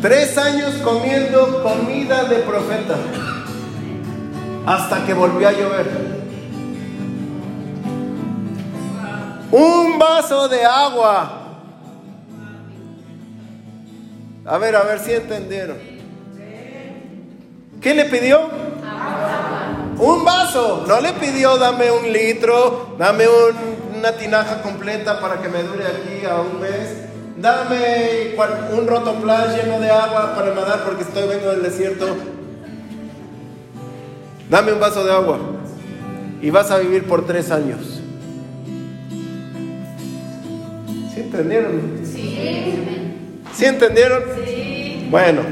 [0.00, 2.96] Tres años comiendo comida de profeta.
[4.66, 6.18] Hasta que volvió a llover.
[9.50, 11.37] Un vaso de agua
[14.48, 15.76] a ver, a ver si entendieron.
[17.80, 18.48] ¿Qué le pidió?
[19.98, 20.84] Un vaso.
[20.88, 23.24] No le pidió dame un litro, dame
[23.96, 27.04] una tinaja completa para que me dure aquí a un mes.
[27.36, 28.34] Dame
[28.76, 32.16] un rotoplas lleno de agua para nadar porque estoy vengo del desierto.
[34.48, 35.38] Dame un vaso de agua
[36.40, 38.00] y vas a vivir por tres años.
[41.14, 42.00] ¿Sí entendieron?
[42.04, 42.97] Sí.
[43.58, 44.22] ¿Sí entendieron?
[44.46, 45.08] Sí.
[45.10, 45.42] Bueno,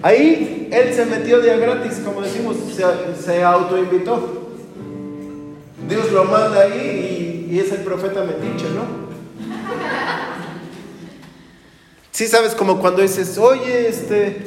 [0.00, 2.82] ahí él se metió de gratis, como decimos, se,
[3.22, 4.48] se autoinvitó.
[5.86, 9.10] Dios lo manda ahí y, es el profeta metiche, ¿no?
[12.12, 14.46] Sí sabes como cuando dices, oye, este,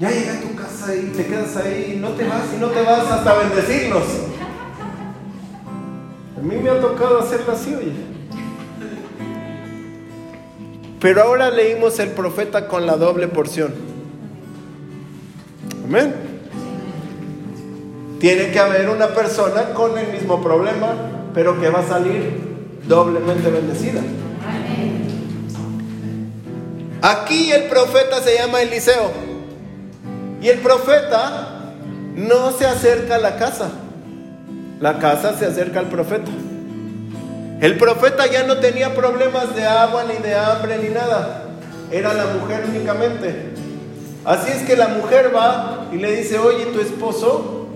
[0.00, 2.82] ya llegué a tu casa y te quedas ahí, no te vas y no te
[2.82, 4.02] vas hasta bendecirnos.
[6.36, 8.11] A mí me ha tocado hacerlo así, oye.
[11.02, 13.74] Pero ahora leímos el profeta con la doble porción.
[15.84, 16.14] Amén.
[18.20, 20.94] Tiene que haber una persona con el mismo problema,
[21.34, 22.40] pero que va a salir
[22.86, 24.00] doblemente bendecida.
[27.02, 29.10] Aquí el profeta se llama Eliseo.
[30.40, 31.72] Y el profeta
[32.14, 33.72] no se acerca a la casa.
[34.78, 36.30] La casa se acerca al profeta.
[37.62, 41.44] El profeta ya no tenía problemas de agua, ni de hambre, ni nada.
[41.92, 43.52] Era la mujer únicamente.
[44.24, 47.68] Así es que la mujer va y le dice, oye, tu esposo,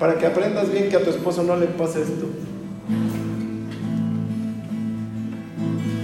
[0.00, 2.26] para que aprendas bien que a tu esposo no le pase esto.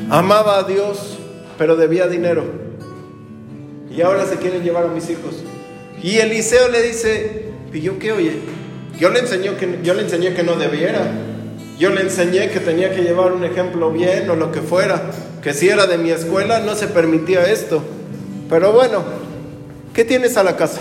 [0.08, 1.18] Amaba a Dios,
[1.58, 2.44] pero debía dinero.
[3.90, 5.42] Y ahora se quieren llevar a mis hijos.
[6.00, 8.36] Y Eliseo le dice, ¿y yo qué oye?
[9.00, 11.10] Yo le, enseñé que, yo le enseñé que no debiera.
[11.82, 15.10] Yo le enseñé que tenía que llevar un ejemplo bien o lo que fuera,
[15.42, 17.82] que si era de mi escuela no se permitía esto.
[18.48, 19.02] Pero bueno,
[19.92, 20.80] ¿qué tienes a la casa?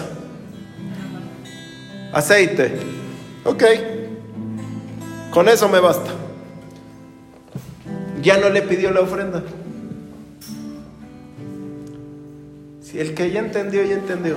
[2.13, 2.73] Aceite.
[3.45, 3.63] Ok,
[5.31, 6.11] con eso me basta.
[8.21, 9.41] Ya no le pidió la ofrenda.
[12.83, 14.35] Si el que ya entendió, ya entendió.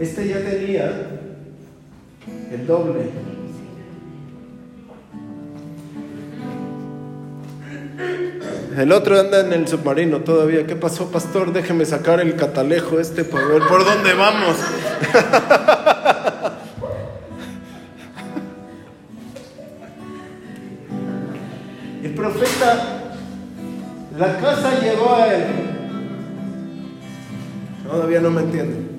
[0.00, 1.17] Este ya tenía
[2.50, 3.10] el doble.
[8.76, 10.64] El otro anda en el submarino todavía.
[10.66, 11.52] ¿Qué pasó, pastor?
[11.52, 14.56] Déjeme sacar el catalejo este para ver por dónde vamos.
[22.04, 23.14] el profeta,
[24.16, 25.44] la casa llegó a él.
[27.84, 28.97] Todavía no me entienden.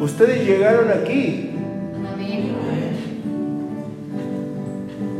[0.00, 1.50] Ustedes llegaron aquí.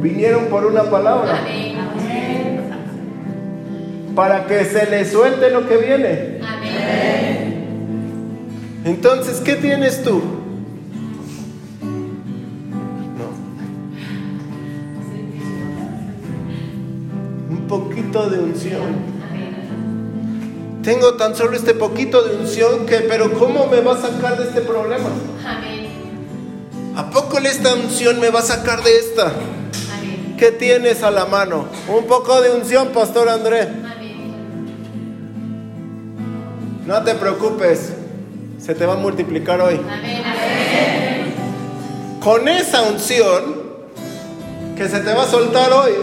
[0.01, 1.41] Vinieron por una palabra.
[4.15, 6.41] Para que se les suelte lo que viene.
[8.85, 10.23] Entonces, ¿qué tienes tú?
[13.19, 13.31] No.
[17.51, 19.16] Un poquito de unción.
[20.87, 24.45] Tengo tan solo este poquito de unción que, pero ¿cómo me va a sacar de
[24.45, 25.09] este problema?
[26.95, 29.33] ¿A poco esta unción me va a sacar de esta?
[30.39, 31.67] ¿Qué tienes a la mano?
[31.89, 33.67] Un poco de unción, Pastor André.
[36.87, 37.93] No te preocupes,
[38.61, 39.81] se te va a multiplicar hoy.
[42.23, 43.57] Con esa unción
[44.77, 45.95] que se te va a soltar hoy,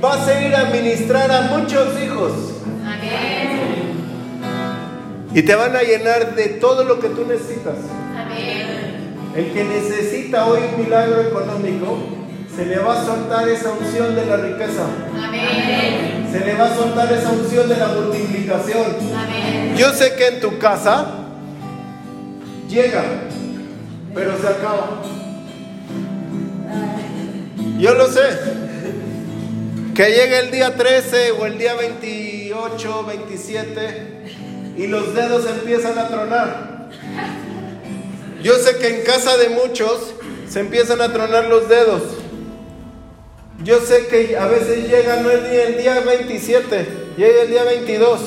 [0.00, 2.53] vas a ir a ministrar a muchos hijos.
[5.34, 7.74] Y te van a llenar de todo lo que tú necesitas.
[9.34, 11.98] El que necesita hoy un milagro económico,
[12.54, 14.86] se le va a soltar esa unción de la riqueza.
[16.30, 18.84] Se le va a soltar esa unción de la multiplicación.
[19.76, 21.06] Yo sé que en tu casa
[22.68, 23.02] llega,
[24.14, 25.02] pero se acaba.
[27.78, 28.22] Yo lo sé.
[29.96, 31.74] Que llegue el día 13 o el día
[32.54, 36.88] 28, 27 y los dedos empiezan a tronar.
[38.42, 40.14] Yo sé que en casa de muchos
[40.48, 42.02] se empiezan a tronar los dedos.
[43.64, 46.86] Yo sé que a veces llega no el día, el día 27,
[47.16, 48.20] llega el día 22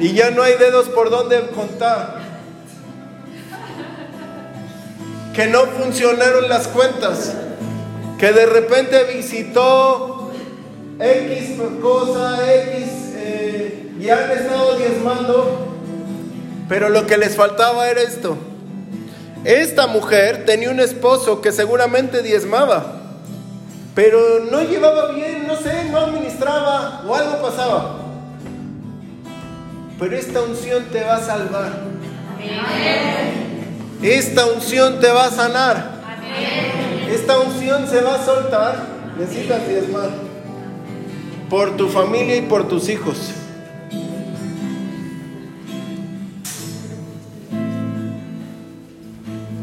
[0.00, 2.20] y ya no hay dedos por donde contar.
[5.34, 7.34] Que no funcionaron las cuentas,
[8.18, 10.19] que de repente visitó
[11.00, 15.74] X cosa, X eh, y han estado diezmando,
[16.68, 18.36] pero lo que les faltaba era esto.
[19.44, 23.00] Esta mujer tenía un esposo que seguramente diezmaba,
[23.94, 27.96] pero no llevaba bien, no sé, no administraba o algo pasaba.
[29.98, 31.72] Pero esta unción te va a salvar.
[34.02, 35.90] Esta unción te va a sanar.
[37.10, 38.76] Esta unción se va a soltar.
[39.18, 40.29] Necesitas diezmar
[41.50, 43.18] por tu familia y por tus hijos.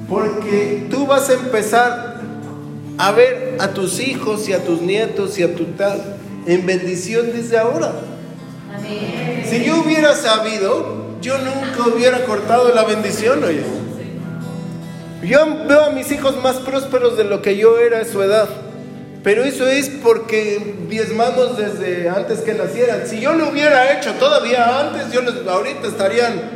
[0.09, 2.21] Porque tú vas a empezar
[2.97, 7.31] a ver a tus hijos y a tus nietos y a tu tal en bendición
[7.31, 7.93] desde ahora.
[9.49, 13.63] Si yo hubiera sabido, yo nunca hubiera cortado la bendición, oye.
[15.23, 18.66] Yo veo a mis hijos más prósperos de lo que yo era a su edad.
[19.27, 23.05] Pero eso es porque diezmamos desde antes que nacieran.
[23.05, 26.49] Si yo lo hubiera hecho todavía antes, yo les, ahorita estarían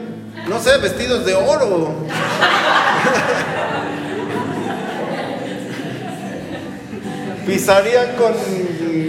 [0.47, 1.93] no sé, vestidos de oro.
[7.45, 8.31] Pisarían con,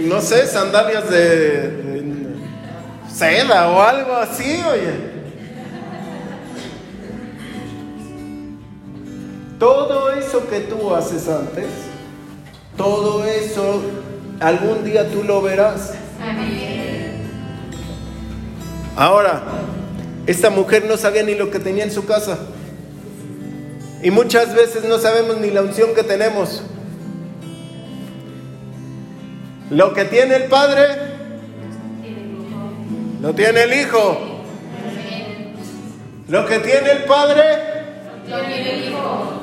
[0.09, 1.71] no sé, sandalias de,
[3.15, 5.13] seda o algo así, oye.
[9.57, 11.92] Todo eso que tú haces antes,
[12.77, 13.81] todo eso
[14.39, 15.93] algún día tú lo verás.
[18.95, 19.41] Ahora,
[20.27, 22.37] esta mujer no sabía ni lo que tenía en su casa.
[24.01, 26.63] Y muchas veces no sabemos ni la unción que tenemos.
[29.69, 30.85] Lo que tiene el Padre,
[33.21, 34.17] lo tiene el Hijo.
[36.27, 37.41] Lo que tiene el Padre,
[38.29, 39.33] lo tiene el Hijo.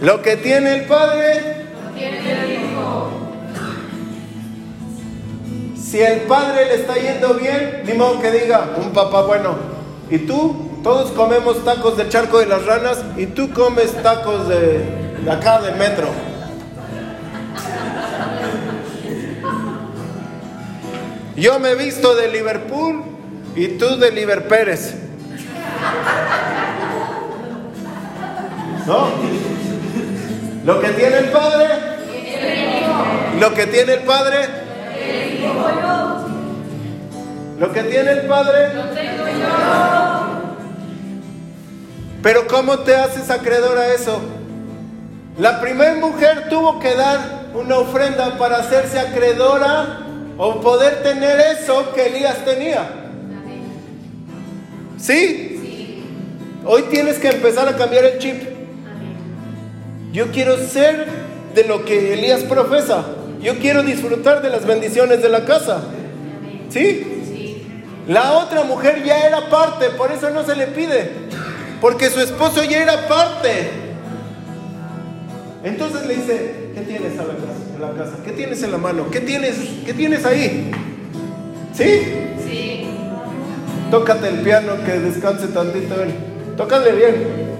[0.00, 3.10] Lo que tiene el Padre, lo tiene el Hijo.
[5.90, 9.56] Si el padre le está yendo bien, ni modo que diga, un papá bueno.
[10.08, 14.84] Y tú, todos comemos tacos del charco de las ranas y tú comes tacos de,
[15.28, 16.06] acá de metro.
[21.34, 23.02] Yo me he visto de Liverpool
[23.56, 24.78] y tú de Liverpool.
[28.86, 29.49] ¿No?
[30.70, 31.66] Lo que tiene el padre
[33.40, 34.36] Lo que tiene el Padre.
[37.58, 38.74] Lo que tiene el Padre.
[38.74, 39.48] Lo tengo yo.
[42.22, 44.20] Pero ¿cómo te haces acreedor a eso?
[45.38, 47.18] La primera mujer tuvo que dar
[47.52, 50.06] una ofrenda para hacerse acreedora
[50.38, 52.88] o poder tener eso que Elías tenía.
[54.98, 55.96] ¿Sí?
[56.64, 58.59] Hoy tienes que empezar a cambiar el chip.
[60.12, 61.06] Yo quiero ser
[61.54, 63.04] de lo que Elías profesa.
[63.40, 65.82] Yo quiero disfrutar de las bendiciones de la casa.
[66.68, 67.06] ¿Sí?
[68.08, 71.10] La otra mujer ya era parte, por eso no se le pide.
[71.80, 73.70] Porque su esposo ya era parte.
[75.62, 78.16] Entonces le dice, ¿qué tienes en la casa?
[78.24, 79.10] ¿Qué tienes en la mano?
[79.10, 80.70] ¿Qué tienes, qué tienes ahí?
[81.72, 82.02] ¿Sí?
[82.48, 82.88] Sí.
[83.90, 86.14] Tócate el piano que descanse tantito él.
[86.56, 87.50] Tócale bien.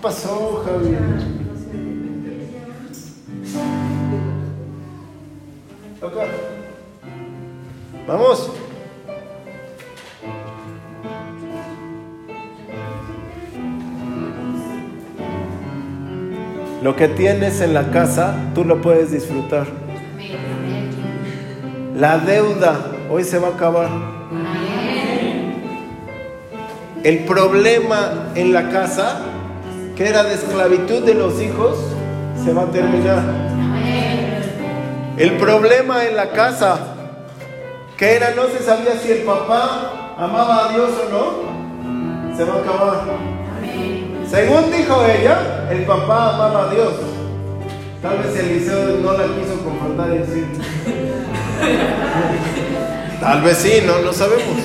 [0.00, 0.98] ¿Qué pasó, Javier?
[6.00, 6.22] Toca.
[8.08, 8.50] Vamos.
[16.82, 19.66] Lo que tienes en la casa, tú lo puedes disfrutar.
[21.94, 23.90] La deuda hoy se va a acabar.
[27.04, 29.26] El problema en la casa,
[30.00, 31.76] que era de esclavitud de los hijos,
[32.42, 33.22] se va a terminar.
[35.18, 36.78] El problema en la casa,
[37.98, 42.54] que era no se sabía si el papá amaba a Dios o no, se va
[42.54, 43.02] a acabar.
[44.26, 46.94] Según dijo ella, el papá amaba a Dios.
[48.00, 50.46] Tal vez Eliseo no la quiso confrontar y decir.
[53.20, 54.64] Tal vez sí, no lo sabemos.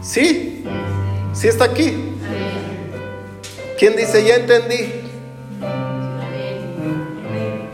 [0.00, 0.64] Sí,
[1.34, 2.05] sí está aquí.
[3.78, 4.90] ¿Quién dice, ya entendí?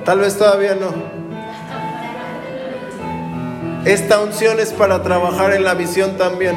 [0.04, 0.92] Tal vez todavía no.
[3.84, 6.56] Esta unción es para trabajar en la visión también.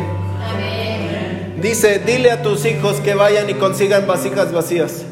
[1.61, 5.03] Dice, dile a tus hijos que vayan y consigan vasijas vacías.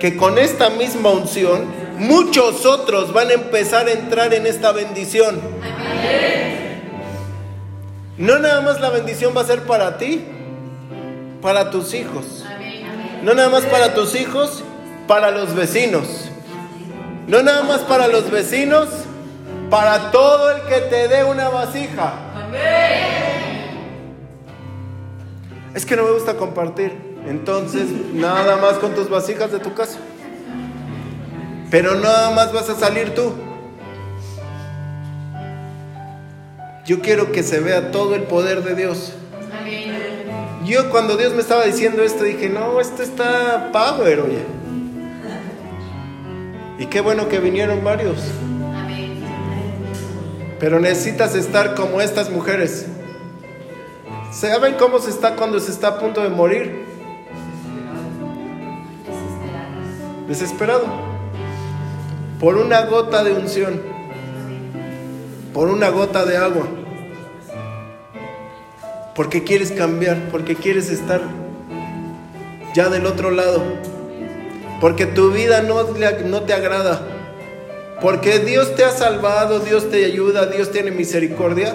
[0.00, 1.66] Que con esta misma unción,
[1.98, 5.40] muchos otros van a empezar a entrar en esta bendición.
[8.16, 10.24] No nada más la bendición va a ser para ti,
[11.42, 12.44] para tus hijos.
[13.22, 14.62] No nada más para tus hijos,
[15.06, 16.28] para los vecinos.
[17.26, 18.88] No nada más para los vecinos,
[19.70, 22.12] para todo el que te dé una vasija.
[22.34, 23.28] Amén.
[25.74, 27.08] Es que no me gusta compartir.
[27.26, 29.98] Entonces, nada más con tus vasijas de tu casa.
[31.70, 33.32] Pero nada más vas a salir tú.
[36.86, 39.12] Yo quiero que se vea todo el poder de Dios.
[40.68, 44.42] Yo cuando Dios me estaba diciendo esto dije, no, esto está power, oye.
[46.78, 48.18] Y qué bueno que vinieron varios.
[50.60, 52.86] Pero necesitas estar como estas mujeres.
[54.30, 56.84] ¿Saben cómo se está cuando se está a punto de morir?
[60.28, 60.84] Desesperado.
[62.38, 63.80] Por una gota de unción.
[65.54, 66.66] Por una gota de agua.
[69.18, 71.20] Porque quieres cambiar, porque quieres estar
[72.72, 73.64] ya del otro lado.
[74.80, 77.02] Porque tu vida no, no te agrada.
[78.00, 81.74] Porque Dios te ha salvado, Dios te ayuda, Dios tiene misericordia.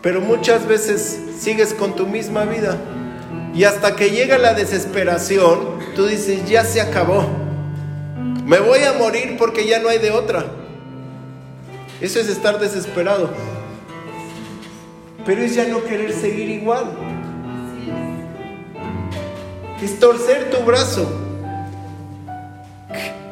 [0.00, 2.78] Pero muchas veces sigues con tu misma vida.
[3.54, 7.28] Y hasta que llega la desesperación, tú dices, ya se acabó.
[8.46, 10.46] Me voy a morir porque ya no hay de otra.
[12.00, 13.51] Eso es estar desesperado.
[15.24, 16.86] Pero es ya no querer seguir igual.
[19.82, 21.10] Es torcer tu brazo.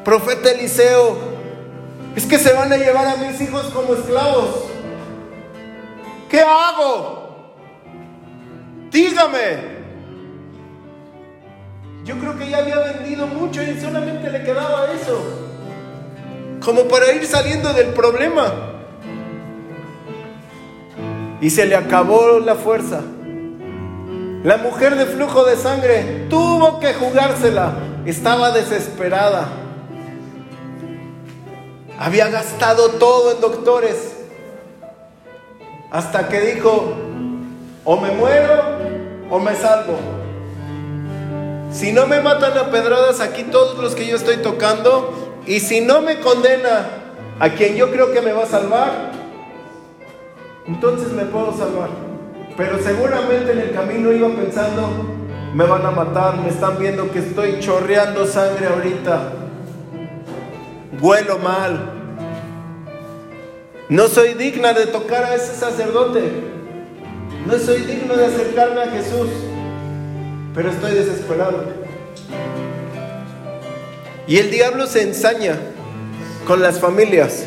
[0.05, 1.16] Profeta Eliseo,
[2.16, 4.64] es que se van a llevar a mis hijos como esclavos.
[6.28, 7.55] ¿Qué hago?
[8.91, 9.80] Dígame.
[12.05, 15.22] Yo creo que ya había vendido mucho y solamente le quedaba eso.
[16.64, 18.80] Como para ir saliendo del problema.
[21.41, 23.01] Y se le acabó la fuerza.
[24.45, 27.74] La mujer de flujo de sangre tuvo que jugársela.
[28.07, 29.49] Estaba desesperada.
[31.99, 34.16] Había gastado todo en doctores
[35.91, 36.95] hasta que dijo,
[37.84, 38.62] o me muero
[39.28, 39.99] o me salvo.
[41.72, 45.80] Si no me matan a pedradas aquí todos los que yo estoy tocando, y si
[45.80, 46.88] no me condena
[47.38, 49.20] a quien yo creo que me va a salvar,
[50.71, 51.91] entonces me puedo salvar.
[52.57, 54.89] Pero seguramente en el camino iba pensando,
[55.53, 59.33] me van a matar, me están viendo que estoy chorreando sangre ahorita.
[61.01, 61.91] huelo mal.
[63.89, 66.23] No soy digna de tocar a ese sacerdote.
[67.47, 69.29] No soy digno de acercarme a Jesús.
[70.55, 71.64] Pero estoy desesperado.
[74.29, 75.59] Y el diablo se ensaña
[76.47, 77.47] con las familias.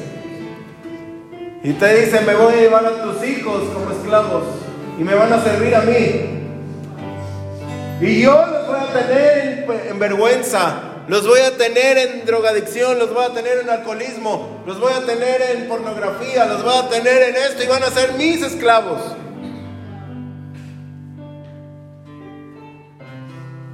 [1.64, 4.44] Y te dice, me voy a llevar a tus hijos como esclavos
[5.00, 6.44] y me van a servir a mí.
[8.02, 13.14] Y yo los voy a tener en, vergüenza, los voy a tener en drogadicción, los
[13.14, 17.30] voy a tener en alcoholismo, los voy a tener en pornografía, los voy a tener
[17.30, 19.00] en esto y van a ser mis esclavos.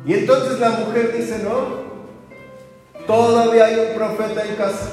[0.05, 1.89] Y entonces la mujer dice, no,
[3.07, 4.91] todavía hay un profeta en casa.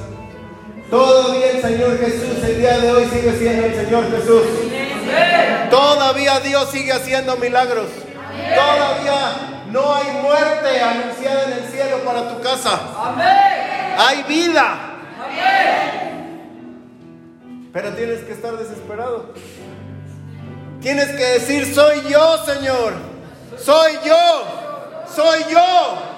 [0.90, 4.42] Todavía el Señor Jesús el día de hoy sigue siendo el Señor Jesús.
[5.70, 7.88] Todavía Dios sigue haciendo milagros.
[8.54, 12.80] Todavía no hay muerte anunciada en el cielo para tu casa.
[13.98, 14.96] Hay vida.
[17.72, 19.34] Pero tienes que estar desesperado.
[20.80, 22.94] Tienes que decir, soy yo, Señor.
[23.58, 25.04] Soy yo.
[25.14, 26.16] Soy yo.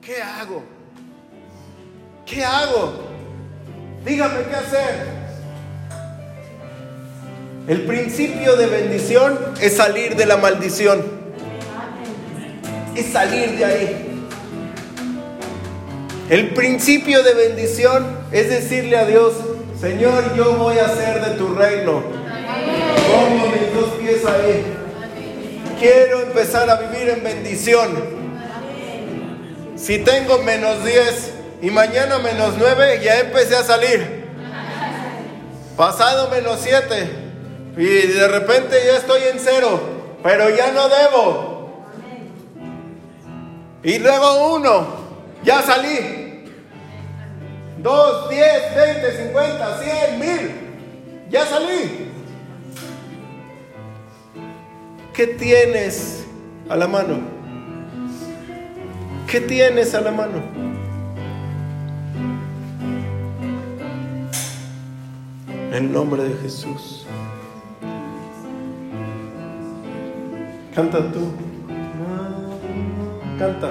[0.00, 0.64] ¿Qué hago?
[2.32, 2.94] ¿Qué hago?
[4.06, 5.06] Dígame qué hacer.
[7.68, 11.02] El principio de bendición es salir de la maldición.
[12.96, 14.26] Es salir de ahí.
[16.30, 19.34] El principio de bendición es decirle a Dios,
[19.78, 22.02] Señor, yo voy a hacer de tu reino.
[23.10, 24.64] Pongo mis dos pies ahí.
[25.78, 27.90] Quiero empezar a vivir en bendición.
[29.76, 34.26] Si tengo menos 10 y mañana menos 9, ya empecé a salir.
[35.76, 37.22] Pasado menos 7,
[37.76, 39.80] y de repente ya estoy en cero,
[40.22, 41.84] pero ya no debo.
[43.82, 44.86] Y luego uno,
[45.42, 46.44] ya salí.
[47.78, 51.30] Dos, diez, veinte, cincuenta, cien, mil.
[51.30, 52.10] Ya salí.
[55.14, 56.24] ¿Qué tienes
[56.68, 57.20] a la mano?
[59.26, 60.71] ¿Qué tienes a la mano?
[65.72, 67.06] En nombre de Jesús.
[70.74, 71.32] Canta tú.
[73.38, 73.70] Canta.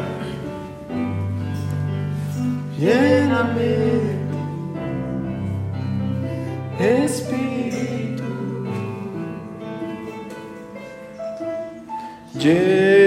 [2.79, 3.75] Lléname,
[6.79, 8.23] Espíritu.
[12.33, 13.00] En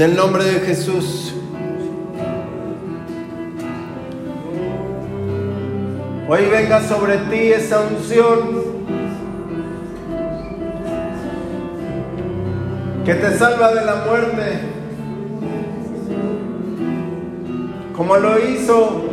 [0.00, 1.34] En el nombre de Jesús.
[6.26, 8.38] Hoy venga sobre ti esa unción.
[13.04, 14.60] Que te salva de la muerte,
[17.94, 19.04] como lo hizo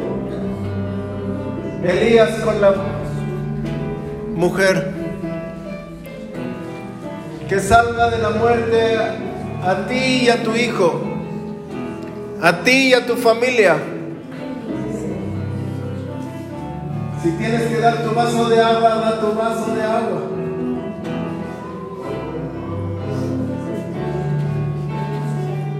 [1.83, 2.75] Elías con la
[4.35, 4.93] mujer,
[7.49, 8.96] que salva de la muerte
[9.87, 11.01] a ti y a tu hijo,
[12.41, 13.77] a ti y a tu familia.
[17.23, 20.21] Si tienes que dar tu vaso de agua, da tu vaso de agua.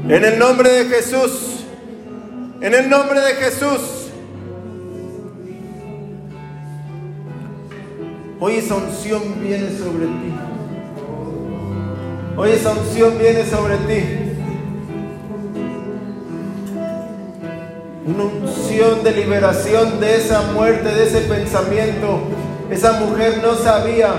[0.08, 1.66] En el nombre de Jesús,
[2.62, 4.08] en el nombre de Jesús.
[8.39, 10.47] Hoy esa unción viene sobre ti.
[12.38, 14.27] Hoy esa unción viene sobre ti.
[18.07, 22.19] una unción de liberación de esa muerte, de ese pensamiento.
[22.71, 24.13] Esa mujer no sabía,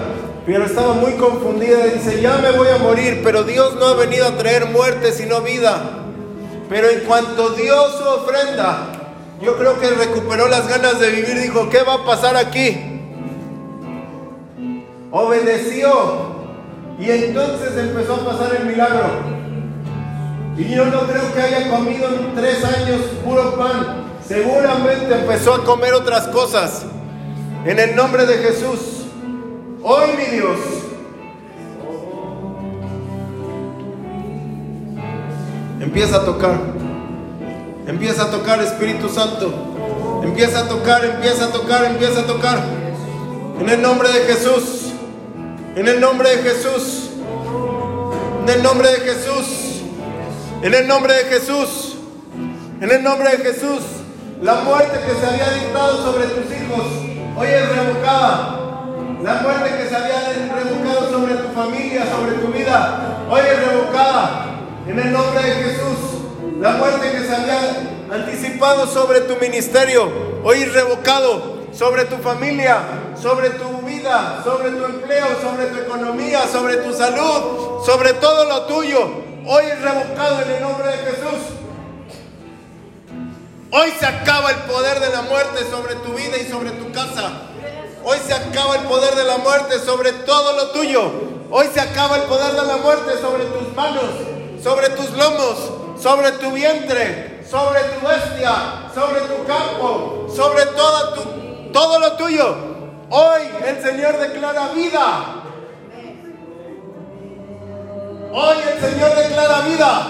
[0.45, 1.87] pero estaba muy confundida.
[1.87, 5.41] Dice, ya me voy a morir, pero Dios no ha venido a traer muerte, sino
[5.41, 6.05] vida.
[6.69, 8.89] Pero en cuanto dio su ofrenda,
[9.41, 11.41] yo creo que recuperó las ganas de vivir.
[11.41, 13.01] Dijo, ¿qué va a pasar aquí?
[15.11, 16.38] Obedeció.
[16.99, 19.09] Y entonces empezó a pasar el milagro.
[20.57, 24.05] Y yo no creo que haya comido en tres años puro pan.
[24.27, 26.85] Seguramente empezó a comer otras cosas.
[27.65, 29.07] En el nombre de Jesús.
[29.83, 30.59] Hoy, mi Dios.
[35.81, 36.59] Empieza a tocar.
[37.87, 39.53] Empieza a tocar, Espíritu Santo.
[40.25, 42.59] Empieza a tocar, empieza a tocar, empieza a tocar.
[43.61, 44.93] En el nombre de Jesús.
[45.79, 47.11] En el nombre de Jesús.
[48.43, 49.47] En el nombre de Jesús.
[50.61, 51.95] En el nombre de Jesús,
[52.81, 53.81] en el nombre de Jesús,
[54.43, 56.85] la muerte que se había dictado sobre tus hijos
[57.37, 58.59] hoy es revocada.
[59.23, 64.47] La muerte que se había revocado sobre tu familia, sobre tu vida, hoy es revocada.
[64.89, 67.61] En el nombre de Jesús, la muerte que se había
[68.11, 70.11] anticipado sobre tu ministerio,
[70.43, 72.81] hoy es revocado sobre tu familia,
[73.21, 78.63] sobre tu vida, sobre tu empleo, sobre tu economía, sobre tu salud, sobre todo lo
[78.63, 79.09] tuyo.
[79.47, 81.59] Hoy es revocado en el nombre de Jesús.
[83.71, 87.31] Hoy se acaba el poder de la muerte sobre tu vida y sobre tu casa.
[88.05, 91.11] Hoy se acaba el poder de la muerte sobre todo lo tuyo.
[91.51, 94.05] Hoy se acaba el poder de la muerte sobre tus manos,
[94.63, 95.57] sobre tus lomos,
[96.01, 102.55] sobre tu vientre, sobre tu bestia, sobre tu campo, sobre todo, tu, todo lo tuyo.
[103.11, 105.39] Hoy el Señor declara vida
[108.31, 110.07] Hoy el Señor declara vida.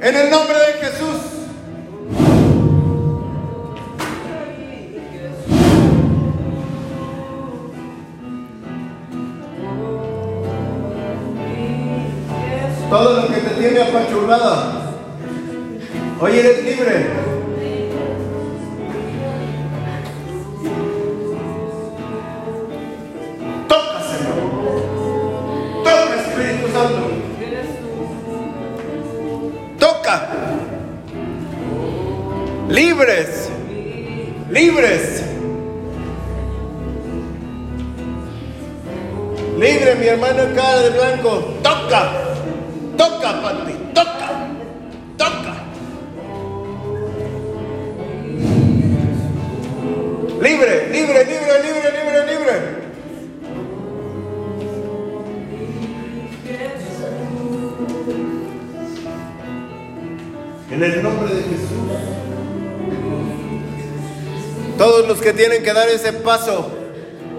[0.00, 1.16] En el nombre de Jesús.
[12.90, 14.92] Todo lo que te tiene apachurrada.
[16.20, 17.31] Hoy eres libre.
[32.72, 33.50] Libres,
[34.50, 35.22] libres.
[39.58, 41.30] Libre, mi hermano cara de blanco.
[41.62, 42.12] Toca,
[42.96, 44.28] toca, Pati, toca,
[45.16, 45.54] toca.
[50.40, 52.82] Libre, libre, libre, libre, libre, libre.
[60.70, 61.71] En el nombre de Jesús.
[64.82, 66.68] Todos los que tienen que dar ese paso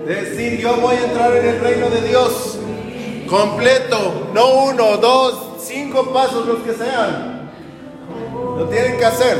[0.07, 2.57] de decir yo voy a entrar en el reino de Dios
[3.27, 7.51] completo, no uno, dos, cinco pasos, los que sean.
[8.57, 9.37] Lo tienen que hacer.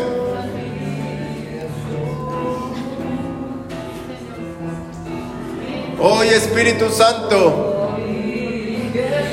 [5.98, 7.96] Hoy Espíritu Santo,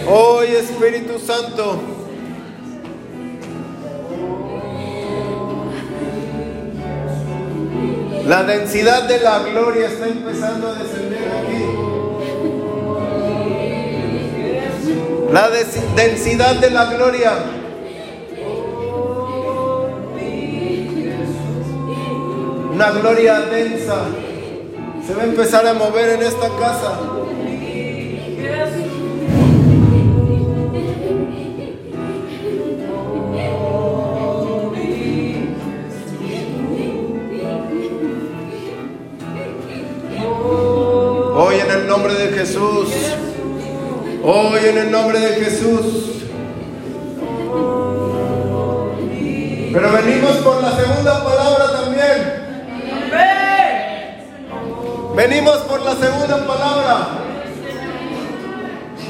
[0.07, 2.00] hoy Espíritu Santo.
[8.31, 11.65] La densidad de la gloria está empezando a descender aquí.
[15.33, 15.51] La
[15.97, 17.33] densidad de la gloria.
[22.73, 24.05] Una gloria densa
[25.05, 27.01] se va a empezar a mover en esta casa.
[41.91, 42.89] Nombre de Jesús.
[44.23, 46.23] Hoy en el nombre de Jesús.
[49.73, 52.43] Pero venimos por la segunda palabra también.
[55.17, 57.09] Venimos por la segunda palabra.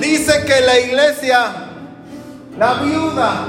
[0.00, 1.52] Dice que la iglesia,
[2.58, 3.44] la viuda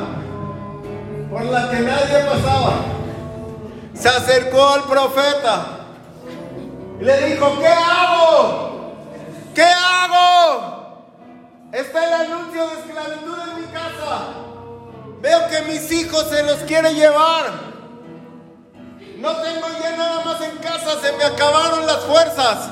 [1.31, 2.73] por la que nadie pasaba,
[3.93, 5.67] se acercó al profeta
[6.99, 8.70] y le dijo, ¿qué hago?
[9.53, 11.05] ¿Qué hago?
[11.71, 14.19] Está el anuncio de esclavitud en mi casa.
[15.21, 17.51] Veo que mis hijos se los quiere llevar.
[19.17, 22.69] No tengo ya nada más en casa, se me acabaron las fuerzas.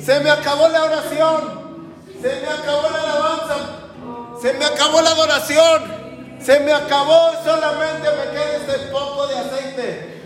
[0.00, 1.66] Se me acabó la oración.
[2.22, 3.56] Se me acabó la alabanza.
[4.40, 5.96] Se me acabó la adoración.
[6.40, 10.22] Se me acabó, solamente me queda este poco de aceite.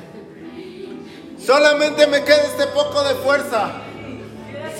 [1.45, 3.71] Solamente me queda este poco de fuerza.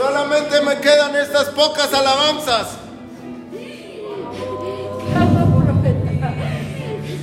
[0.01, 2.69] Solamente me quedan estas pocas alabanzas.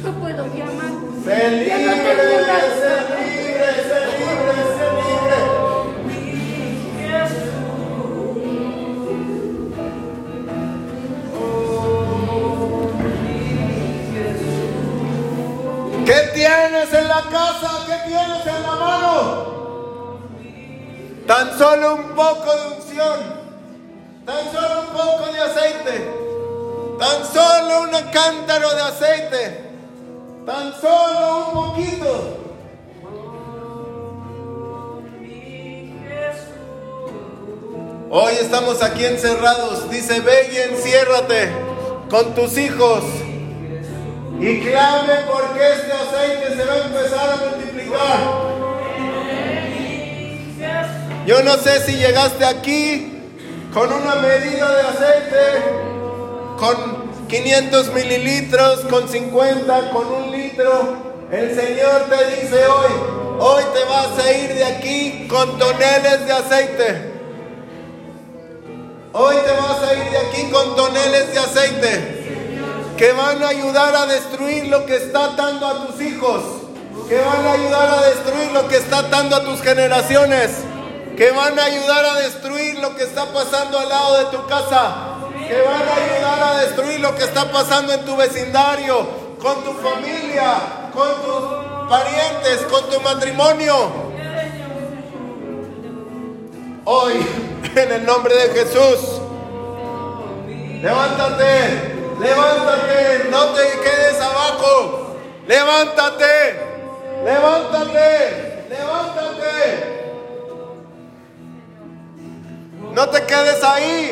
[0.04, 0.92] No puedo llamar.
[1.26, 5.40] Sé libre, sé libre, sé libre, sé libre.
[16.06, 17.70] ¿Qué tienes en la casa?
[17.88, 19.57] ¿Qué tienes en la mano?
[21.28, 23.20] Tan solo un poco de unción,
[24.26, 26.10] tan solo un poco de aceite,
[26.98, 29.62] tan solo un cántaro de aceite,
[30.46, 32.38] tan solo un poquito.
[38.10, 41.52] Hoy estamos aquí encerrados, dice, ve y enciérrate
[42.10, 43.04] con tus hijos
[44.40, 48.48] y clame porque este aceite se va a empezar a multiplicar.
[51.28, 53.12] Yo no sé si llegaste aquí
[53.74, 55.62] con una medida de aceite,
[56.58, 60.96] con 500 mililitros, con 50, con un litro.
[61.30, 62.92] El Señor te dice hoy,
[63.40, 67.12] hoy te vas a ir de aquí con toneles de aceite.
[69.12, 73.94] Hoy te vas a ir de aquí con toneles de aceite que van a ayudar
[73.98, 76.42] a destruir lo que está atando a tus hijos,
[77.10, 80.52] que van a ayudar a destruir lo que está atando a tus generaciones,
[81.18, 85.16] que van a ayudar a destruir lo que está pasando al lado de tu casa,
[85.48, 89.08] que van a ayudar a destruir lo que está pasando en tu vecindario,
[89.42, 94.08] con tu familia, con tus parientes, con tu matrimonio.
[96.86, 97.14] Hoy,
[97.76, 99.20] en el nombre de Jesús,
[100.82, 101.98] levántate.
[102.20, 105.16] Levántate, no te quedes abajo.
[105.48, 106.60] Levántate,
[107.24, 110.07] levántate, levántate.
[112.98, 114.12] No te quedes ahí.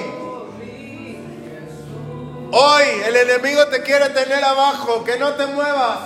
[2.51, 6.01] Hoy el enemigo te quiere tener abajo, que no te muevas.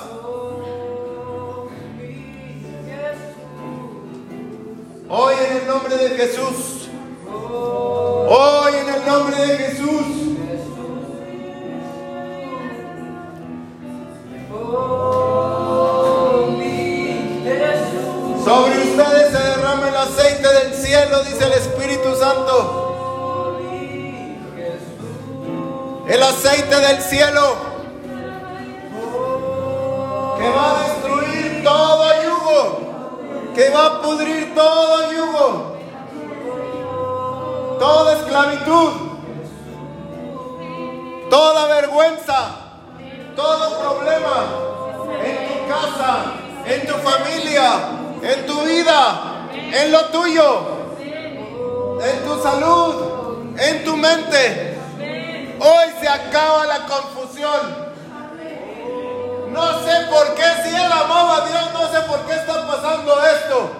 [5.09, 6.87] Hoy en el nombre de Jesús.
[7.27, 10.19] Hoy en el nombre de Jesús.
[14.49, 15.58] Sobre
[19.99, 22.85] el aceite del cielo, dice el Espíritu Santo.
[26.07, 27.55] El aceite del cielo
[30.37, 32.79] que va a destruir todo yugo,
[33.53, 35.77] que va a pudrir todo yugo,
[37.77, 38.91] toda esclavitud,
[41.29, 42.55] toda vergüenza,
[43.35, 44.45] todo problema
[45.25, 46.33] en tu casa,
[46.65, 47.71] en tu familia,
[48.23, 49.38] en tu vida,
[49.73, 50.67] en lo tuyo,
[50.99, 54.77] en tu salud, en tu mente.
[55.59, 57.89] Hoy se acaba la confusión.
[59.51, 63.25] No sé por qué, si él amaba a Dios, no sé por qué está pasando
[63.25, 63.71] esto.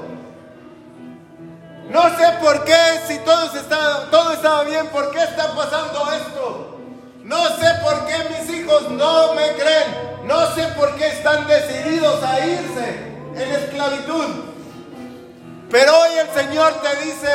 [1.90, 2.78] No sé por qué,
[3.08, 6.80] si todo, está, todo estaba bien, por qué está pasando esto.
[7.24, 10.10] No sé por qué mis hijos no me creen.
[10.26, 14.50] No sé por qué están decididos a irse en esclavitud.
[15.72, 17.30] Pero hoy el Señor te dice,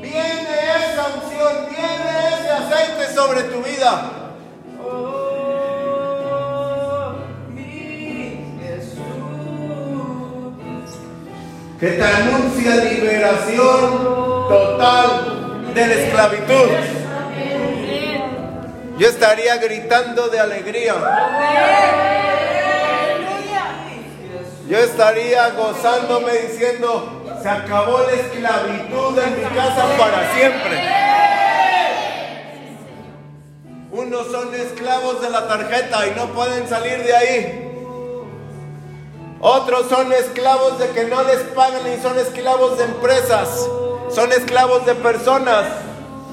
[0.00, 0.56] viene
[0.90, 4.24] esa unción, viene ese aceite sobre tu vida.
[11.80, 14.04] que te anuncia liberación
[14.48, 16.70] total de la esclavitud.
[18.96, 20.94] Yo estaría gritando de alegría.
[24.68, 30.88] Yo estaría gozándome diciendo, se acabó la esclavitud en mi casa para siempre.
[33.92, 37.70] Unos son esclavos de la tarjeta y no pueden salir de ahí.
[39.40, 43.68] Otros son esclavos de que no les pagan y son esclavos de empresas.
[44.08, 45.66] Son esclavos de personas.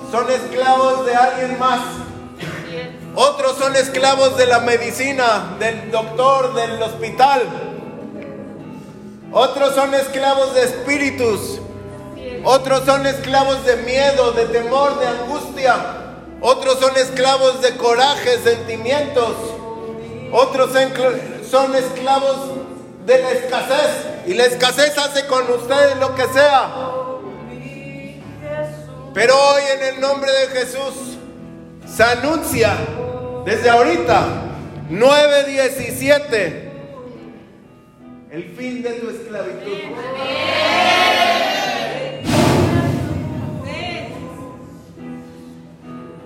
[0.09, 1.81] Son esclavos de alguien más.
[3.13, 7.70] Otros son esclavos de la medicina, del doctor, del hospital.
[9.31, 11.59] Otros son esclavos de espíritus.
[12.43, 15.75] Otros son esclavos de miedo, de temor, de angustia.
[16.41, 19.35] Otros son esclavos de coraje, sentimientos.
[20.33, 20.71] Otros
[21.49, 22.37] son esclavos
[23.05, 24.07] de la escasez.
[24.27, 26.69] Y la escasez hace con ustedes lo que sea.
[29.13, 30.93] Pero hoy en el nombre de Jesús
[31.85, 32.75] se anuncia
[33.45, 34.25] desde ahorita
[34.89, 36.70] 9.17
[38.31, 39.77] el fin de tu esclavitud.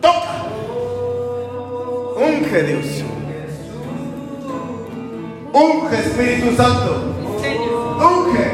[0.01, 0.45] Toca.
[2.15, 2.85] Unge Dios.
[5.51, 7.15] Unge Espíritu Santo.
[7.97, 8.51] Unge.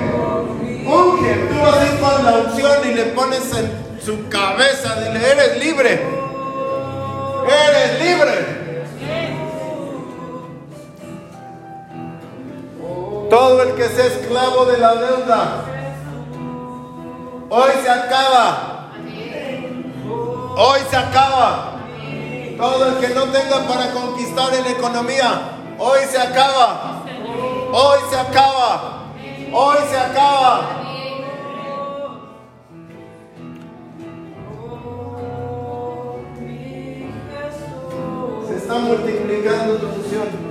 [0.87, 1.35] Unge.
[1.49, 4.95] Tú vas con la unción y le pones en su cabeza.
[5.01, 5.99] Dile, eres libre.
[7.67, 8.60] Eres libre.
[13.31, 15.63] Todo el que sea esclavo de la deuda,
[17.49, 18.91] hoy se acaba.
[20.57, 21.77] Hoy se acaba.
[22.57, 25.41] Todo el que no tenga para conquistar en la economía,
[25.79, 27.03] hoy se acaba.
[27.71, 29.03] Hoy se acaba.
[29.53, 30.69] Hoy se acaba.
[38.49, 40.50] Se está multiplicando tu función.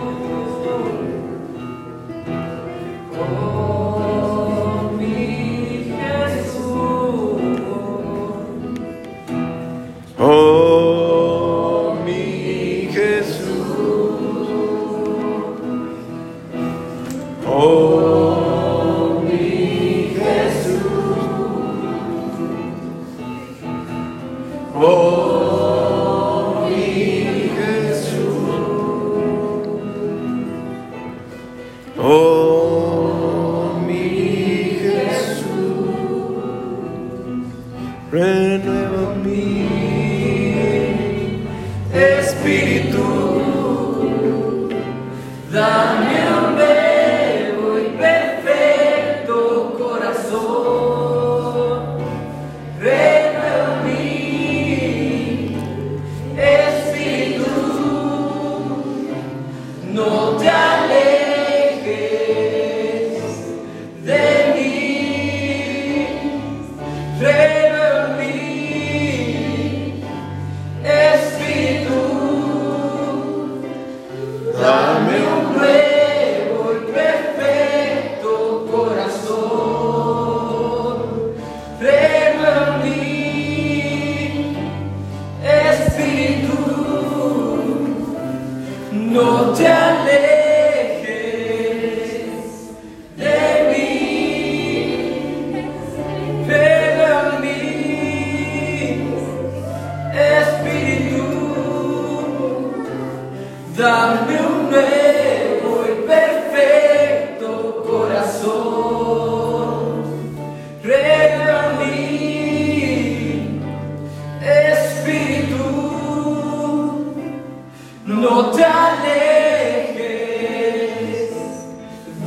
[118.21, 120.01] No te alejes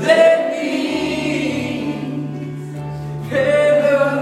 [0.00, 0.24] de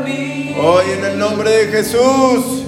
[0.04, 0.54] mí.
[0.62, 2.61] Hoy en el nombre de Jesús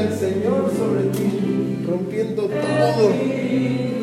[0.00, 3.99] del Señor sobre ti, rompiendo todo.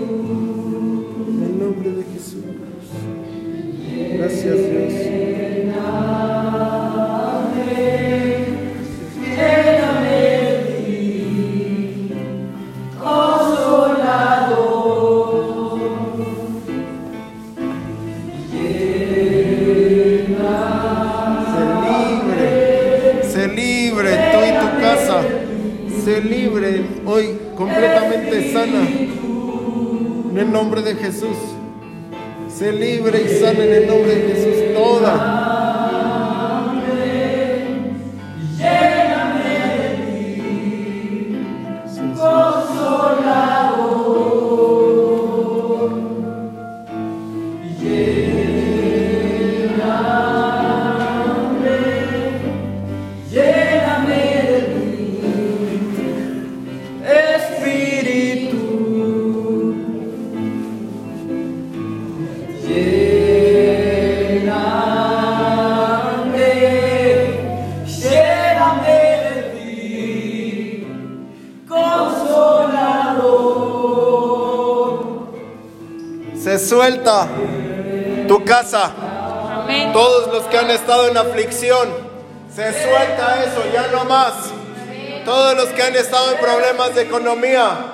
[85.97, 87.93] Brasil estaba en problemas de economía.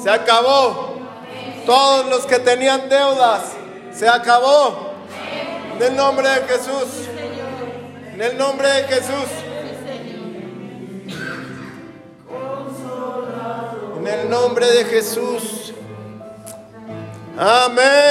[0.00, 0.94] Se acabó.
[1.66, 3.42] Todos los que tenían deudas,
[3.92, 4.92] se acabó.
[5.76, 7.08] En el nombre de Jesús.
[8.12, 9.30] En el nombre de Jesús.
[13.98, 15.74] En el nombre de Jesús.
[17.38, 18.03] Amén.